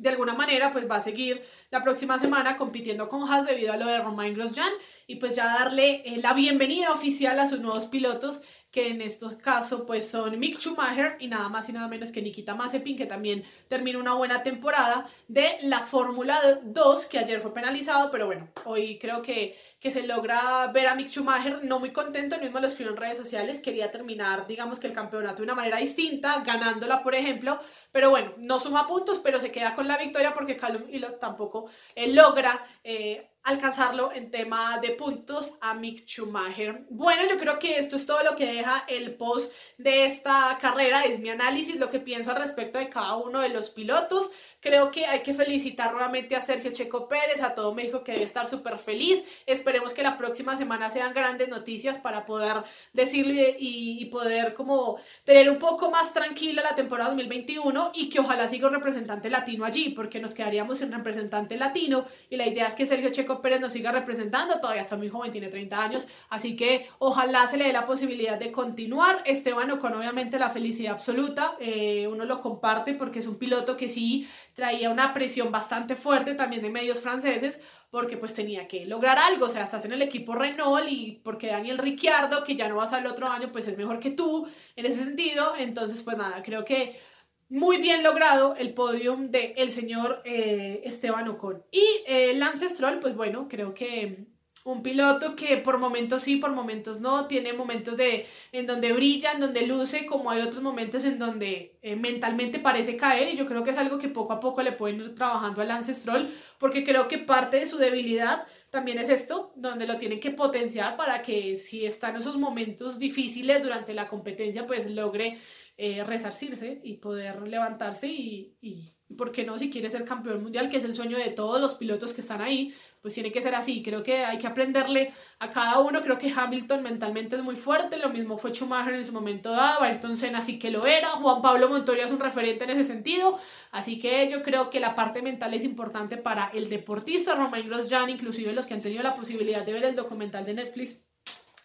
de 0.00 0.08
alguna 0.08 0.34
manera 0.34 0.72
pues 0.72 0.90
va 0.90 0.96
a 0.96 1.02
seguir 1.02 1.44
la 1.70 1.82
próxima 1.82 2.18
semana 2.18 2.56
compitiendo 2.56 3.08
con 3.08 3.28
Haas 3.28 3.46
debido 3.46 3.72
a 3.72 3.76
lo 3.76 3.86
de 3.86 4.00
Romain 4.00 4.34
Grosjean 4.34 4.72
y 5.06 5.16
pues 5.16 5.36
ya 5.36 5.44
darle 5.44 6.02
eh, 6.06 6.16
la 6.22 6.32
bienvenida 6.32 6.92
oficial 6.92 7.38
a 7.38 7.46
sus 7.46 7.60
nuevos 7.60 7.86
pilotos 7.86 8.42
que 8.70 8.88
en 8.88 9.00
estos 9.00 9.36
casos 9.36 9.82
pues 9.86 10.08
son 10.08 10.38
Mick 10.38 10.58
Schumacher 10.58 11.16
y 11.18 11.26
nada 11.26 11.48
más 11.48 11.68
y 11.68 11.72
nada 11.72 11.88
menos 11.88 12.10
que 12.10 12.22
Nikita 12.22 12.54
Mazepin, 12.54 12.96
que 12.96 13.06
también 13.06 13.44
termina 13.68 13.98
una 13.98 14.14
buena 14.14 14.42
temporada 14.42 15.08
de 15.26 15.58
la 15.62 15.80
Fórmula 15.80 16.38
2, 16.62 17.06
que 17.06 17.18
ayer 17.18 17.40
fue 17.40 17.52
penalizado, 17.52 18.10
pero 18.10 18.26
bueno, 18.26 18.48
hoy 18.64 18.98
creo 18.98 19.22
que, 19.22 19.58
que 19.80 19.90
se 19.90 20.06
logra 20.06 20.68
ver 20.72 20.86
a 20.86 20.94
Mick 20.94 21.08
Schumacher 21.08 21.64
no 21.64 21.80
muy 21.80 21.92
contento, 21.92 22.36
el 22.36 22.42
mismo 22.42 22.60
lo 22.60 22.68
escribió 22.68 22.92
en 22.92 22.98
redes 22.98 23.18
sociales, 23.18 23.60
quería 23.60 23.90
terminar, 23.90 24.46
digamos 24.46 24.78
que 24.78 24.86
el 24.86 24.92
campeonato 24.92 25.38
de 25.38 25.44
una 25.44 25.54
manera 25.54 25.78
distinta, 25.78 26.42
ganándola, 26.44 27.02
por 27.02 27.16
ejemplo, 27.16 27.58
pero 27.90 28.10
bueno, 28.10 28.34
no 28.38 28.60
suma 28.60 28.86
puntos, 28.86 29.18
pero 29.18 29.40
se 29.40 29.50
queda 29.50 29.74
con 29.74 29.88
la 29.88 29.96
victoria 29.96 30.32
porque 30.32 30.56
Callum 30.56 30.88
Ilott 30.90 31.18
tampoco 31.18 31.68
eh, 31.96 32.12
logra 32.12 32.64
eh, 32.84 33.29
alcanzarlo 33.42 34.12
en 34.12 34.30
tema 34.30 34.78
de 34.80 34.90
puntos 34.90 35.56
a 35.60 35.74
Mick 35.74 36.06
Schumacher. 36.06 36.84
Bueno, 36.90 37.22
yo 37.28 37.38
creo 37.38 37.58
que 37.58 37.78
esto 37.78 37.96
es 37.96 38.06
todo 38.06 38.22
lo 38.22 38.36
que 38.36 38.46
deja 38.46 38.84
el 38.88 39.14
post 39.14 39.52
de 39.78 40.06
esta 40.06 40.58
carrera, 40.60 41.04
es 41.04 41.20
mi 41.20 41.30
análisis, 41.30 41.76
lo 41.76 41.90
que 41.90 42.00
pienso 42.00 42.30
al 42.30 42.36
respecto 42.36 42.78
de 42.78 42.88
cada 42.88 43.16
uno 43.16 43.40
de 43.40 43.48
los 43.48 43.70
pilotos. 43.70 44.30
Creo 44.60 44.90
que 44.90 45.06
hay 45.06 45.22
que 45.22 45.32
felicitar 45.32 45.92
nuevamente 45.92 46.36
a 46.36 46.42
Sergio 46.42 46.70
Checo 46.70 47.08
Pérez, 47.08 47.42
a 47.42 47.54
todo 47.54 47.72
México 47.72 48.04
que 48.04 48.12
debe 48.12 48.24
estar 48.24 48.46
súper 48.46 48.78
feliz. 48.78 49.24
Esperemos 49.46 49.94
que 49.94 50.02
la 50.02 50.18
próxima 50.18 50.54
semana 50.54 50.90
sean 50.90 51.14
grandes 51.14 51.48
noticias 51.48 51.96
para 51.98 52.26
poder 52.26 52.62
decirlo 52.92 53.32
y, 53.58 54.04
poder 54.10 54.54
como 54.54 54.98
tener 55.24 55.48
un 55.48 55.58
poco 55.58 55.90
más 55.90 56.12
tranquila 56.12 56.62
la 56.62 56.74
temporada 56.74 57.10
2021 57.10 57.92
y 57.94 58.10
que 58.10 58.20
ojalá 58.20 58.48
siga 58.48 58.68
un 58.68 58.74
representante 58.74 59.30
latino 59.30 59.64
allí, 59.64 59.90
porque 59.90 60.20
nos 60.20 60.34
quedaríamos 60.34 60.78
sin 60.78 60.92
representante 60.92 61.56
latino 61.56 62.04
y 62.28 62.36
la 62.36 62.46
idea 62.46 62.66
es 62.66 62.74
que 62.74 62.86
Sergio 62.86 63.10
Checo 63.10 63.40
Pérez 63.40 63.60
nos 63.60 63.72
siga 63.72 63.92
representando, 63.92 64.60
todavía 64.60 64.82
está 64.82 64.96
muy 64.96 65.08
joven, 65.08 65.32
tiene 65.32 65.48
30 65.48 65.82
años, 65.82 66.08
así 66.28 66.56
que 66.56 66.86
ojalá 66.98 67.46
se 67.46 67.56
le 67.56 67.64
dé 67.64 67.72
la 67.72 67.86
posibilidad 67.86 68.38
de 68.38 68.52
continuar. 68.52 69.22
Esteban 69.24 69.78
con 69.78 69.94
obviamente 69.94 70.38
la 70.38 70.50
felicidad 70.50 70.94
absoluta, 70.94 71.54
eh, 71.60 72.08
uno 72.08 72.24
lo 72.24 72.40
comparte 72.40 72.94
porque 72.94 73.20
es 73.20 73.26
un 73.26 73.38
piloto 73.38 73.76
que 73.76 73.88
sí 73.88 74.28
traía 74.60 74.90
una 74.90 75.14
presión 75.14 75.50
bastante 75.50 75.96
fuerte 75.96 76.34
también 76.34 76.60
de 76.60 76.68
medios 76.68 77.00
franceses 77.00 77.62
porque 77.90 78.18
pues 78.18 78.34
tenía 78.34 78.68
que 78.68 78.84
lograr 78.84 79.16
algo, 79.16 79.46
o 79.46 79.48
sea, 79.48 79.64
estás 79.64 79.86
en 79.86 79.92
el 79.92 80.02
equipo 80.02 80.34
Renault 80.34 80.86
y 80.86 81.22
porque 81.24 81.46
Daniel 81.46 81.78
Ricciardo, 81.78 82.44
que 82.44 82.56
ya 82.56 82.68
no 82.68 82.76
vas 82.76 82.92
al 82.92 83.06
otro 83.06 83.26
año, 83.26 83.50
pues 83.52 83.66
es 83.66 83.78
mejor 83.78 84.00
que 84.00 84.10
tú 84.10 84.46
en 84.76 84.84
ese 84.84 85.02
sentido, 85.02 85.54
entonces 85.56 86.02
pues 86.02 86.18
nada, 86.18 86.42
creo 86.42 86.66
que 86.66 87.00
muy 87.48 87.78
bien 87.78 88.02
logrado 88.02 88.54
el 88.54 88.74
podium 88.74 89.30
de 89.30 89.54
el 89.56 89.72
señor 89.72 90.20
eh, 90.26 90.82
Esteban 90.84 91.26
Ocon. 91.28 91.64
Y 91.72 91.82
eh, 92.06 92.34
Lance 92.34 92.68
Stroll, 92.68 93.00
pues 93.00 93.16
bueno, 93.16 93.48
creo 93.48 93.72
que 93.72 94.26
un 94.64 94.82
piloto 94.82 95.36
que 95.36 95.56
por 95.56 95.78
momentos 95.78 96.22
sí, 96.22 96.36
por 96.36 96.52
momentos 96.52 97.00
no, 97.00 97.26
tiene 97.26 97.52
momentos 97.52 97.96
de, 97.96 98.26
en 98.52 98.66
donde 98.66 98.92
brilla, 98.92 99.32
en 99.32 99.40
donde 99.40 99.66
luce, 99.66 100.06
como 100.06 100.30
hay 100.30 100.42
otros 100.42 100.62
momentos 100.62 101.04
en 101.04 101.18
donde 101.18 101.78
eh, 101.82 101.96
mentalmente 101.96 102.58
parece 102.58 102.96
caer 102.96 103.32
y 103.32 103.36
yo 103.36 103.46
creo 103.46 103.64
que 103.64 103.70
es 103.70 103.78
algo 103.78 103.98
que 103.98 104.08
poco 104.08 104.32
a 104.32 104.40
poco 104.40 104.62
le 104.62 104.72
pueden 104.72 105.00
ir 105.00 105.14
trabajando 105.14 105.62
al 105.62 105.70
Ancestral 105.70 106.30
porque 106.58 106.84
creo 106.84 107.08
que 107.08 107.18
parte 107.18 107.58
de 107.58 107.66
su 107.66 107.78
debilidad 107.78 108.46
también 108.70 108.98
es 108.98 109.08
esto, 109.08 109.52
donde 109.56 109.86
lo 109.86 109.98
tienen 109.98 110.20
que 110.20 110.30
potenciar 110.30 110.96
para 110.96 111.22
que 111.22 111.56
si 111.56 111.84
están 111.84 112.16
esos 112.16 112.38
momentos 112.38 112.98
difíciles 113.00 113.62
durante 113.62 113.94
la 113.94 114.06
competencia, 114.06 114.66
pues 114.66 114.88
logre 114.88 115.38
eh, 115.82 116.04
resarcirse 116.04 116.78
y 116.84 116.98
poder 116.98 117.48
levantarse 117.48 118.06
y, 118.06 118.54
y, 118.60 118.92
¿por 119.16 119.32
qué 119.32 119.44
no? 119.44 119.58
Si 119.58 119.70
quiere 119.70 119.88
ser 119.88 120.04
campeón 120.04 120.42
mundial, 120.42 120.68
que 120.68 120.76
es 120.76 120.84
el 120.84 120.94
sueño 120.94 121.16
de 121.16 121.30
todos 121.30 121.58
los 121.58 121.72
pilotos 121.72 122.12
que 122.12 122.20
están 122.20 122.42
ahí, 122.42 122.74
pues 123.00 123.14
tiene 123.14 123.32
que 123.32 123.40
ser 123.40 123.54
así. 123.54 123.82
Creo 123.82 124.02
que 124.02 124.26
hay 124.26 124.36
que 124.36 124.46
aprenderle 124.46 125.14
a 125.38 125.50
cada 125.50 125.78
uno. 125.78 126.02
Creo 126.02 126.18
que 126.18 126.30
Hamilton 126.30 126.82
mentalmente 126.82 127.36
es 127.36 127.42
muy 127.42 127.56
fuerte. 127.56 127.96
Lo 127.96 128.10
mismo 128.10 128.36
fue 128.36 128.52
Schumacher 128.52 128.92
en 128.92 129.06
su 129.06 129.12
momento 129.12 129.52
dado. 129.52 129.82
Ayrton 129.82 130.18
Senna 130.18 130.42
sí 130.42 130.58
que 130.58 130.70
lo 130.70 130.84
era. 130.84 131.12
Juan 131.12 131.40
Pablo 131.40 131.70
Montoya 131.70 132.04
es 132.04 132.12
un 132.12 132.20
referente 132.20 132.64
en 132.64 132.70
ese 132.70 132.84
sentido. 132.84 133.38
Así 133.72 133.98
que 133.98 134.28
yo 134.30 134.42
creo 134.42 134.68
que 134.68 134.80
la 134.80 134.94
parte 134.94 135.22
mental 135.22 135.54
es 135.54 135.64
importante 135.64 136.18
para 136.18 136.50
el 136.52 136.68
deportista. 136.68 137.36
Romain 137.36 137.66
Grosjean, 137.66 138.10
inclusive 138.10 138.52
los 138.52 138.66
que 138.66 138.74
han 138.74 138.82
tenido 138.82 139.02
la 139.02 139.16
posibilidad 139.16 139.64
de 139.64 139.72
ver 139.72 139.84
el 139.84 139.96
documental 139.96 140.44
de 140.44 140.52
Netflix, 140.52 141.02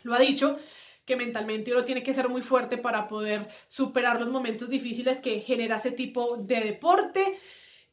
lo 0.04 0.13
ha 0.13 0.19
dicho 0.19 0.58
que 1.06 1.15
mentalmente 1.15 1.72
uno 1.72 1.86
tiene 1.86 2.04
que 2.04 2.13
ser 2.13 2.30
muy 2.30 2.41
fuerte 2.41 2.78
para 2.78 3.08
poder 3.08 3.48
superar 3.68 4.20
los 4.20 4.30
momentos 4.30 4.70
difíciles 4.70 5.20
que 5.20 5.39
genera 5.41 5.78
ese 5.78 5.91
tipo 5.91 6.38
de 6.38 6.62
deporte. 6.62 7.38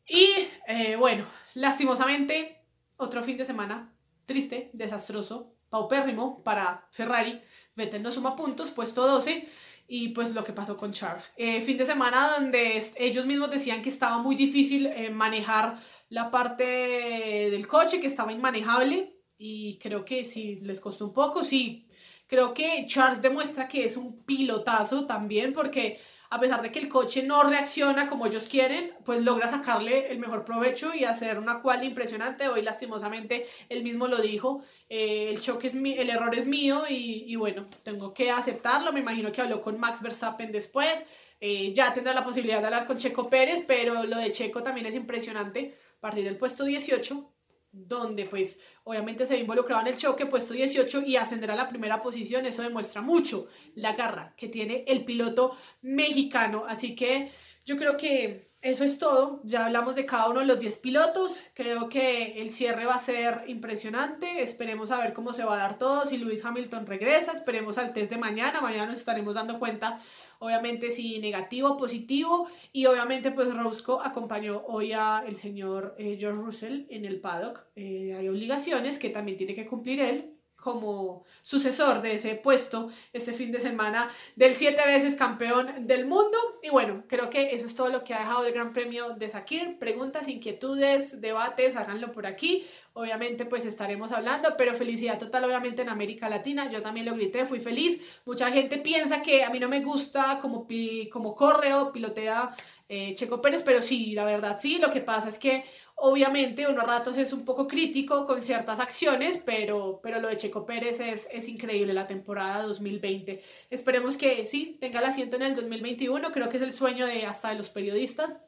Y 0.07 0.29
eh, 0.67 0.97
bueno, 0.97 1.27
lastimosamente 1.55 2.63
otro 2.97 3.23
fin 3.23 3.37
de 3.37 3.45
semana 3.45 3.93
triste, 4.27 4.71
desastroso, 4.73 5.55
paupérrimo 5.69 6.43
para 6.43 6.87
Ferrari. 6.91 7.41
Vettel 7.75 8.03
no 8.03 8.11
suma 8.11 8.37
puntos, 8.37 8.71
puesto 8.71 9.07
12. 9.07 9.49
Y 9.89 10.09
pues 10.11 10.33
lo 10.33 10.45
que 10.45 10.53
pasó 10.53 10.77
con 10.77 10.93
Charles. 10.93 11.35
Eh, 11.37 11.61
fin 11.61 11.77
de 11.77 11.85
semana 11.85 12.33
donde 12.39 12.83
ellos 12.97 13.27
mismos 13.27 13.51
decían 13.51 13.83
que 13.83 13.91
estaba 13.91 14.19
muy 14.19 14.37
difícil 14.37 14.87
eh, 14.87 15.11
manejar 15.11 15.81
la 16.09 16.31
parte 16.31 16.65
del 16.65 17.67
coche, 17.67 18.01
que 18.01 18.07
estaba 18.07 18.33
inmanejable. 18.33 19.19
Y 19.37 19.79
creo 19.79 20.05
que 20.05 20.25
sí, 20.25 20.61
les 20.63 20.81
costó 20.81 21.07
un 21.07 21.13
poco. 21.13 21.45
Sí, 21.45 21.89
creo 22.33 22.55
que 22.55 22.87
Charles 22.87 23.21
demuestra 23.21 23.69
que 23.69 23.85
es 23.85 23.99
un 23.99 24.23
pilotazo 24.23 25.05
también 25.05 25.53
porque 25.53 26.01
a 26.31 26.41
pesar 26.41 26.63
de 26.63 26.73
que 26.73 26.79
el 26.79 26.89
coche 26.89 27.23
no 27.23 27.43
reacciona 27.43 28.09
como 28.09 28.25
ellos 28.25 28.49
quieren, 28.49 28.95
pues 29.05 29.23
logra 29.23 29.49
sacarle 29.49 30.11
el 30.11 30.19
mejor 30.19 30.47
provecho 30.47 30.95
y 30.95 31.05
hacer 31.05 31.39
una 31.39 31.61
cual 31.61 31.85
impresionante. 31.85 32.49
Hoy 32.49 32.63
lastimosamente 32.63 33.47
él 33.69 33.83
mismo 33.83 34.07
lo 34.07 34.17
dijo, 34.23 34.63
eh, 34.89 35.29
el 35.29 35.43
choque 35.43 35.67
es 35.67 35.75
mi, 35.75 35.93
el 35.93 36.09
error 36.09 36.35
es 36.35 36.47
mío 36.47 36.85
y, 36.89 37.37
bueno, 37.37 37.67
tengo 37.83 38.15
que 38.15 38.31
aceptarlo. 38.31 38.95
Me 38.95 39.01
imagino 39.01 39.31
que 39.31 39.43
habló 39.43 39.61
con 39.61 39.79
Max 39.79 40.01
Verstappen 40.01 40.53
después. 40.53 41.05
Eh, 41.39 41.75
ya 41.75 41.93
tendrá 41.93 42.15
la 42.15 42.25
posibilidad 42.25 42.61
de 42.61 42.65
hablar 42.65 42.87
con 42.87 42.97
Checo 42.97 43.29
Pérez, 43.29 43.63
pero 43.67 44.05
lo 44.05 44.17
de 44.17 44.33
Checo 44.33 44.63
también 44.63 44.87
es 44.87 44.95
impresionante. 44.95 45.77
A 45.99 46.01
partir 46.01 46.25
del 46.25 46.39
puesto 46.39 46.65
18, 46.65 47.31
donde 47.73 48.27
pues 48.27 48.61
obviamente 48.85 49.27
se 49.27 49.35
ve 49.35 49.41
involucrado 49.41 49.81
en 49.81 49.89
el 49.89 49.97
choque, 49.97 50.27
puesto 50.27 50.53
18 50.53 51.03
y 51.03 51.17
ascender 51.17 51.51
a 51.51 51.57
la 51.57 51.69
primera 51.69 52.03
posición, 52.03 52.45
eso 52.45 52.63
demuestra 52.63 53.01
mucho 53.01 53.49
la 53.75 53.95
garra 53.95 54.35
que 54.37 54.49
tiene 54.49 54.85
el 54.87 55.05
piloto 55.05 55.57
mexicano. 55.81 56.65
Así 56.67 56.95
que 56.95 57.33
yo 57.65 57.77
creo 57.77 57.97
que 57.97 58.52
eso 58.63 58.85
es 58.85 58.99
todo. 58.99 59.41
Ya 59.43 59.67
hablamos 59.67 59.97
de 59.97 60.07
cada 60.07 60.29
uno 60.29 60.39
de 60.39 60.47
los 60.47 60.61
10 60.61 60.79
pilotos. 60.79 61.43
Creo 61.53 61.89
que 61.89 62.41
el 62.41 62.51
cierre 62.51 62.87
va 62.87 62.95
a 62.95 63.01
ser 63.01 63.43
impresionante. 63.49 64.41
Esperemos 64.41 64.93
a 64.93 64.99
ver 64.99 65.13
cómo 65.13 65.33
se 65.33 65.45
va 65.45 65.55
a 65.55 65.59
dar 65.59 65.79
todo. 65.79 66.07
Si 66.07 66.17
Luis 66.17 66.45
Hamilton 66.45 66.87
regresa, 66.87 67.33
esperemos 67.33 67.77
al 67.77 67.93
test 67.93 68.11
de 68.11 68.19
mañana. 68.19 68.61
Mañana 68.61 68.87
nos 68.87 68.99
estaremos 68.99 69.35
dando 69.35 69.59
cuenta, 69.59 70.01
obviamente, 70.39 70.93
si 70.93 71.19
negativo 71.19 71.71
o 71.71 71.77
positivo. 71.77 72.47
Y 72.73 72.87
obviamente, 72.87 73.33
pues 73.33 73.53
Roscoe 73.53 73.99
acompañó 74.01 74.63
hoy 74.69 74.93
a 74.93 75.25
el 75.27 75.35
señor 75.35 75.97
eh, 75.99 76.17
George 76.17 76.41
Russell 76.41 76.87
en 76.89 77.05
el 77.05 77.21
paddock. 77.21 77.65
Eh, 77.75 78.15
hay 78.17 78.29
obligaciones 78.29 79.01
que 79.01 79.11
también 79.11 79.37
tiene 79.37 79.57
que 79.57 79.67
cumplir 79.67 79.99
él 80.01 80.32
como 80.63 81.25
sucesor 81.43 82.03
de 82.03 82.15
ese 82.15 82.37
puesto 82.37 82.91
este 83.13 83.33
fin 83.33 83.51
de 83.51 83.59
semana 83.59 84.09
del 84.37 84.55
siete 84.55 84.87
veces 84.87 85.17
campeón 85.17 85.87
del 85.89 86.07
mundo. 86.07 86.39
Y 86.63 86.71
bueno, 86.71 87.03
creo 87.09 87.31
que 87.31 87.55
eso 87.55 87.67
es 87.67 87.75
todo 87.75 87.89
lo 87.89 88.05
que 88.05 88.15
ha 88.15 88.21
dejado 88.21 88.47
el 88.47 88.53
Gran 88.53 88.73
Premio 88.73 89.11
de 89.11 89.29
Sakir. 89.29 89.79
Preguntas, 89.79 90.29
inquietudes, 90.29 91.21
debates, 91.21 91.75
háganlo 91.75 92.13
por 92.13 92.27
aquí. 92.27 92.65
Obviamente 92.95 93.45
pues 93.45 93.65
estaremos 93.65 94.13
hablando, 94.13 94.55
pero 94.57 94.75
felicidad 94.77 95.19
total 95.19 95.45
obviamente 95.45 95.83
en 95.83 95.89
América 95.89 96.29
Latina. 96.29 96.71
Yo 96.71 96.81
también 96.81 97.07
lo 97.07 97.15
grité, 97.15 97.45
fui 97.45 97.59
feliz. 97.59 98.01
Mucha 98.25 98.51
gente 98.53 98.79
piensa 98.79 99.23
que 99.23 99.43
a 99.43 99.51
mí 99.51 99.59
no 99.59 99.69
me 99.69 99.81
gusta 99.81 100.39
como, 100.41 100.69
pi 100.69 101.09
como 101.13 101.35
corre 101.35 101.75
o 101.75 101.91
pilotea 101.93 102.55
eh, 102.89 103.15
Checo 103.15 103.41
Pérez, 103.41 103.63
pero 103.65 103.83
sí, 103.83 104.13
la 104.13 104.25
verdad 104.25 104.59
sí. 104.61 104.79
Lo 104.79 104.93
que 104.93 105.01
pasa 105.01 105.29
es 105.29 105.39
que 105.39 105.65
Obviamente, 105.97 106.67
unos 106.67 106.85
ratos 106.85 107.17
es 107.17 107.33
un 107.33 107.45
poco 107.45 107.69
crítico 107.69 108.27
con 108.27 108.43
ciertas 108.43 108.81
acciones, 108.81 109.43
pero, 109.45 110.01
pero 110.03 110.21
lo 110.21 110.29
de 110.29 110.37
Checo 110.37 110.67
Pérez 110.67 110.99
es, 111.01 111.29
es 111.31 111.49
increíble 111.49 111.93
la 111.93 112.07
temporada 112.07 112.63
2020. 112.65 113.43
Esperemos 113.71 114.17
que 114.17 114.45
sí, 114.47 114.79
tenga 114.81 114.99
el 114.99 115.07
asiento 115.07 115.37
en 115.37 115.43
el 115.43 115.55
2021, 115.55 116.33
creo 116.33 116.49
que 116.49 116.57
es 116.57 116.63
el 116.63 116.73
sueño 116.73 117.07
de 117.07 117.27
hasta 117.27 117.51
de 117.51 117.57
los 117.57 117.69
periodistas. 117.69 118.41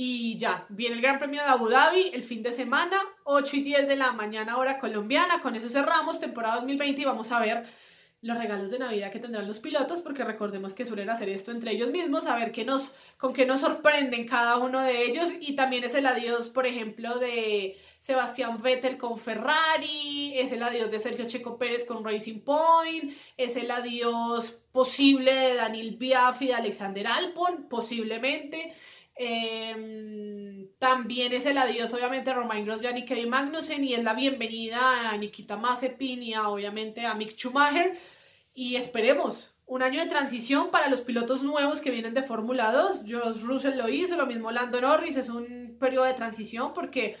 Y 0.00 0.38
ya, 0.38 0.64
viene 0.68 0.94
el 0.94 1.02
Gran 1.02 1.18
Premio 1.18 1.42
de 1.42 1.48
Abu 1.48 1.68
Dhabi 1.68 2.10
el 2.14 2.22
fin 2.22 2.42
de 2.42 2.52
semana, 2.52 3.00
8 3.24 3.56
y 3.56 3.62
10 3.64 3.88
de 3.88 3.96
la 3.96 4.12
mañana 4.12 4.58
hora 4.58 4.78
colombiana. 4.78 5.40
Con 5.40 5.56
eso 5.56 5.68
cerramos 5.68 6.20
temporada 6.20 6.56
2020 6.56 7.00
y 7.00 7.04
vamos 7.04 7.32
a 7.32 7.40
ver 7.40 7.66
los 8.20 8.36
regalos 8.36 8.70
de 8.70 8.80
Navidad 8.80 9.12
que 9.12 9.20
tendrán 9.20 9.46
los 9.46 9.60
pilotos, 9.60 10.00
porque 10.00 10.24
recordemos 10.24 10.74
que 10.74 10.84
suelen 10.84 11.08
hacer 11.08 11.28
esto 11.28 11.52
entre 11.52 11.72
ellos 11.72 11.90
mismos, 11.90 12.26
a 12.26 12.36
ver 12.36 12.50
qué 12.50 12.64
nos, 12.64 12.94
con 13.16 13.32
qué 13.32 13.46
nos 13.46 13.60
sorprenden 13.60 14.26
cada 14.26 14.58
uno 14.58 14.82
de 14.82 15.04
ellos. 15.04 15.32
Y 15.40 15.54
también 15.54 15.84
es 15.84 15.94
el 15.94 16.06
adiós, 16.06 16.48
por 16.48 16.66
ejemplo, 16.66 17.18
de 17.18 17.78
Sebastián 18.00 18.60
Vettel 18.60 18.98
con 18.98 19.18
Ferrari, 19.18 20.32
es 20.36 20.50
el 20.50 20.62
adiós 20.62 20.90
de 20.90 20.98
Sergio 20.98 21.26
Checo 21.26 21.58
Pérez 21.58 21.84
con 21.84 22.04
Racing 22.04 22.40
Point, 22.40 23.14
es 23.36 23.56
el 23.56 23.70
adiós 23.70 24.58
posible 24.72 25.32
de 25.32 25.54
Daniel 25.54 25.96
Biaf 25.96 26.42
y 26.42 26.48
de 26.48 26.54
Alexander 26.54 27.06
Albon, 27.06 27.68
posiblemente. 27.68 28.74
Em, 29.20 30.68
también 30.78 31.32
es 31.32 31.44
el 31.44 31.58
adiós, 31.58 31.92
obviamente, 31.92 32.30
a 32.30 32.34
Romain 32.34 32.64
Grosjean 32.64 32.96
y 32.98 33.04
Kevin 33.04 33.30
Magnussen, 33.30 33.84
y 33.84 33.94
es 33.94 34.04
la 34.04 34.14
bienvenida 34.14 35.10
a 35.10 35.16
Nikita 35.16 35.56
Mazepin 35.56 36.22
y 36.22 36.36
obviamente 36.36 37.04
a 37.04 37.14
Mick 37.14 37.34
Schumacher. 37.36 37.98
Y 38.54 38.76
esperemos 38.76 39.52
un 39.66 39.82
año 39.82 40.00
de 40.00 40.08
transición 40.08 40.70
para 40.70 40.88
los 40.88 41.00
pilotos 41.00 41.42
nuevos 41.42 41.80
que 41.80 41.90
vienen 41.90 42.14
de 42.14 42.22
Fórmula 42.22 42.70
2. 42.70 43.02
George 43.06 43.40
Russell 43.40 43.76
lo 43.76 43.88
hizo, 43.88 44.16
lo 44.16 44.26
mismo 44.26 44.52
Lando 44.52 44.80
Norris, 44.80 45.16
es 45.16 45.28
un 45.28 45.76
periodo 45.80 46.04
de 46.04 46.14
transición 46.14 46.72
porque 46.72 47.16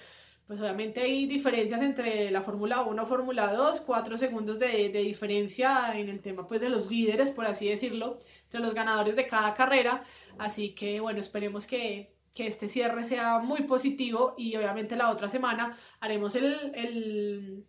pues 0.48 0.60
obviamente 0.62 1.02
hay 1.02 1.26
diferencias 1.26 1.82
entre 1.82 2.30
la 2.30 2.40
Fórmula 2.40 2.80
1 2.80 3.02
y 3.02 3.06
Fórmula 3.06 3.52
2, 3.52 3.82
cuatro 3.82 4.16
segundos 4.16 4.58
de, 4.58 4.88
de, 4.88 5.00
diferencia 5.00 5.92
en 5.94 6.08
el 6.08 6.20
tema 6.20 6.48
pues 6.48 6.62
de 6.62 6.70
los 6.70 6.90
líderes, 6.90 7.30
por 7.30 7.44
así 7.44 7.68
decirlo, 7.68 8.18
entre 8.44 8.60
los 8.60 8.72
ganadores 8.72 9.14
de 9.14 9.26
cada 9.26 9.54
carrera. 9.54 10.04
Así 10.38 10.74
que 10.74 11.00
bueno, 11.00 11.20
esperemos 11.20 11.66
que, 11.66 12.14
que 12.34 12.46
este 12.46 12.70
cierre 12.70 13.04
sea 13.04 13.40
muy 13.40 13.64
positivo 13.64 14.34
y 14.38 14.56
obviamente 14.56 14.96
la 14.96 15.10
otra 15.10 15.28
semana 15.28 15.76
haremos 16.00 16.34
el, 16.34 16.54
el 16.74 17.66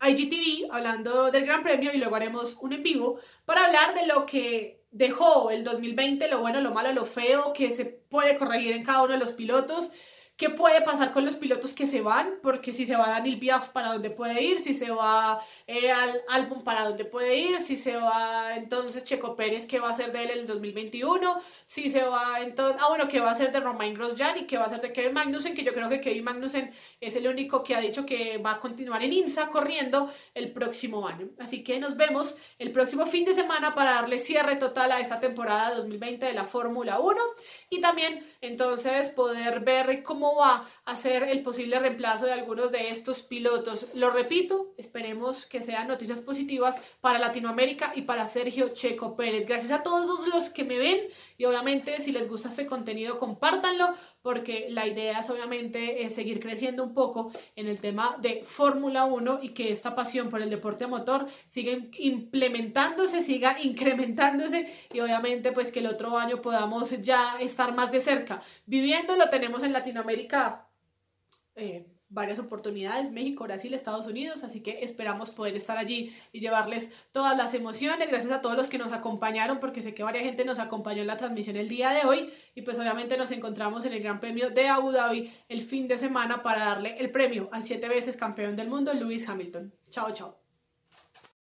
IGTV 0.00 0.72
hablando 0.72 1.30
del 1.30 1.44
Gran 1.44 1.62
Premio 1.62 1.92
y 1.92 1.98
luego 1.98 2.16
haremos 2.16 2.56
un 2.62 2.72
en 2.72 2.82
vivo 2.82 3.20
para 3.44 3.66
hablar 3.66 3.94
de 3.94 4.06
lo 4.06 4.24
que 4.24 4.80
dejó 4.90 5.50
el 5.50 5.64
2020, 5.64 6.28
lo 6.28 6.40
bueno, 6.40 6.62
lo 6.62 6.72
malo, 6.72 6.94
lo 6.94 7.04
feo, 7.04 7.52
que 7.52 7.72
se 7.72 7.84
puede 7.84 8.38
corregir 8.38 8.72
en 8.72 8.84
cada 8.84 9.02
uno 9.02 9.12
de 9.12 9.18
los 9.18 9.34
pilotos 9.34 9.92
¿Qué 10.36 10.50
puede 10.50 10.82
pasar 10.82 11.14
con 11.14 11.24
los 11.24 11.36
pilotos 11.36 11.72
que 11.72 11.86
se 11.86 12.02
van? 12.02 12.34
Porque 12.42 12.74
si 12.74 12.84
se 12.84 12.94
va 12.94 13.08
Daniel 13.08 13.36
Biaf, 13.40 13.70
¿para 13.70 13.92
dónde 13.94 14.10
puede 14.10 14.42
ir? 14.42 14.60
Si 14.60 14.74
se 14.74 14.90
va 14.90 15.42
eh, 15.66 15.90
al 15.90 16.20
álbum, 16.28 16.62
¿para 16.62 16.86
dónde 16.86 17.06
puede 17.06 17.36
ir? 17.36 17.58
Si 17.60 17.78
se 17.78 17.96
va 17.96 18.54
entonces 18.56 19.02
Checo 19.04 19.34
Pérez, 19.34 19.66
¿qué 19.66 19.80
va 19.80 19.88
a 19.88 19.92
hacer 19.92 20.12
de 20.12 20.24
él 20.24 20.30
en 20.32 20.38
el 20.40 20.46
2021? 20.46 21.40
Si 21.66 21.90
se 21.90 22.04
va 22.04 22.40
entonces... 22.40 22.80
Ah, 22.80 22.88
bueno, 22.88 23.08
¿qué 23.08 23.18
va 23.18 23.30
a 23.30 23.32
hacer 23.32 23.50
de 23.50 23.58
Romain 23.58 23.92
Grosjean 23.92 24.38
y 24.38 24.46
qué 24.46 24.56
va 24.56 24.64
a 24.64 24.66
hacer 24.68 24.80
de 24.80 24.92
Kevin 24.92 25.14
Magnussen? 25.14 25.52
Que 25.52 25.64
yo 25.64 25.74
creo 25.74 25.88
que 25.88 26.00
Kevin 26.00 26.22
Magnussen 26.22 26.72
es 27.00 27.16
el 27.16 27.26
único 27.26 27.64
que 27.64 27.74
ha 27.74 27.80
dicho 27.80 28.06
que 28.06 28.38
va 28.38 28.52
a 28.52 28.60
continuar 28.60 29.02
en 29.02 29.12
INSA 29.12 29.48
corriendo 29.48 30.12
el 30.32 30.52
próximo 30.52 31.08
año. 31.08 31.28
Así 31.40 31.64
que 31.64 31.80
nos 31.80 31.96
vemos 31.96 32.36
el 32.60 32.70
próximo 32.70 33.04
fin 33.06 33.24
de 33.24 33.34
semana 33.34 33.74
para 33.74 33.94
darle 33.94 34.20
cierre 34.20 34.54
total 34.56 34.92
a 34.92 35.00
esta 35.00 35.18
temporada 35.18 35.74
2020 35.74 36.26
de 36.26 36.32
la 36.34 36.44
Fórmula 36.44 37.00
1 37.00 37.20
y 37.70 37.80
también 37.80 38.24
entonces 38.40 39.08
poder 39.08 39.60
ver 39.60 40.04
cómo 40.04 40.36
va 40.36 40.68
a 40.84 40.96
ser 40.96 41.24
el 41.24 41.42
posible 41.42 41.80
reemplazo 41.80 42.26
de 42.26 42.32
algunos 42.32 42.70
de 42.70 42.90
estos 42.90 43.22
pilotos. 43.22 43.88
Lo 43.94 44.10
repito, 44.10 44.72
esperemos 44.78 45.46
que 45.46 45.62
sean 45.62 45.88
noticias 45.88 46.20
positivas 46.20 46.80
para 47.00 47.18
Latinoamérica 47.18 47.92
y 47.96 48.02
para 48.02 48.28
Sergio 48.28 48.68
Checo 48.68 49.16
Pérez. 49.16 49.48
Gracias 49.48 49.72
a 49.72 49.82
todos 49.82 50.28
los 50.28 50.50
que 50.50 50.62
me 50.62 50.78
ven 50.78 51.00
y 51.38 51.44
obviamente 51.56 52.02
si 52.02 52.12
les 52.12 52.28
gusta 52.28 52.50
este 52.50 52.66
contenido 52.66 53.18
compártanlo 53.18 53.94
porque 54.20 54.66
la 54.68 54.86
idea 54.86 55.20
es 55.20 55.30
obviamente 55.30 56.04
es 56.04 56.14
seguir 56.14 56.38
creciendo 56.38 56.84
un 56.84 56.92
poco 56.92 57.32
en 57.54 57.66
el 57.66 57.80
tema 57.80 58.16
de 58.20 58.42
Fórmula 58.44 59.06
1 59.06 59.40
y 59.42 59.54
que 59.54 59.72
esta 59.72 59.94
pasión 59.94 60.28
por 60.28 60.42
el 60.42 60.50
deporte 60.50 60.86
motor 60.86 61.26
siga 61.48 61.72
implementándose, 61.98 63.22
siga 63.22 63.56
incrementándose 63.62 64.70
y 64.92 65.00
obviamente 65.00 65.52
pues 65.52 65.72
que 65.72 65.80
el 65.80 65.86
otro 65.86 66.18
año 66.18 66.42
podamos 66.42 67.00
ya 67.00 67.38
estar 67.40 67.74
más 67.74 67.90
de 67.90 68.00
cerca. 68.00 68.42
Viviendo 68.66 69.16
lo 69.16 69.30
tenemos 69.30 69.62
en 69.62 69.72
Latinoamérica. 69.72 70.68
Eh, 71.54 71.86
varias 72.08 72.38
oportunidades, 72.38 73.10
México, 73.10 73.44
Brasil, 73.44 73.74
Estados 73.74 74.06
Unidos, 74.06 74.44
así 74.44 74.62
que 74.62 74.84
esperamos 74.84 75.30
poder 75.30 75.54
estar 75.56 75.76
allí 75.76 76.14
y 76.32 76.40
llevarles 76.40 76.90
todas 77.12 77.36
las 77.36 77.54
emociones. 77.54 78.08
Gracias 78.08 78.32
a 78.32 78.40
todos 78.40 78.56
los 78.56 78.68
que 78.68 78.78
nos 78.78 78.92
acompañaron, 78.92 79.58
porque 79.58 79.82
sé 79.82 79.94
que 79.94 80.02
varias 80.02 80.24
gente 80.24 80.44
nos 80.44 80.58
acompañó 80.58 81.00
en 81.00 81.08
la 81.08 81.16
transmisión 81.16 81.56
el 81.56 81.68
día 81.68 81.90
de 81.90 82.06
hoy 82.06 82.32
y 82.54 82.62
pues 82.62 82.78
obviamente 82.78 83.16
nos 83.16 83.32
encontramos 83.32 83.84
en 83.84 83.92
el 83.92 84.02
Gran 84.02 84.20
Premio 84.20 84.50
de 84.50 84.68
Abu 84.68 84.92
Dhabi 84.92 85.32
el 85.48 85.62
fin 85.62 85.88
de 85.88 85.98
semana 85.98 86.42
para 86.42 86.64
darle 86.64 86.96
el 86.98 87.10
premio 87.10 87.48
al 87.52 87.64
siete 87.64 87.88
veces 87.88 88.16
campeón 88.16 88.56
del 88.56 88.68
mundo, 88.68 88.92
Lewis 88.94 89.28
Hamilton. 89.28 89.72
Chao, 89.88 90.12
chao. 90.12 90.45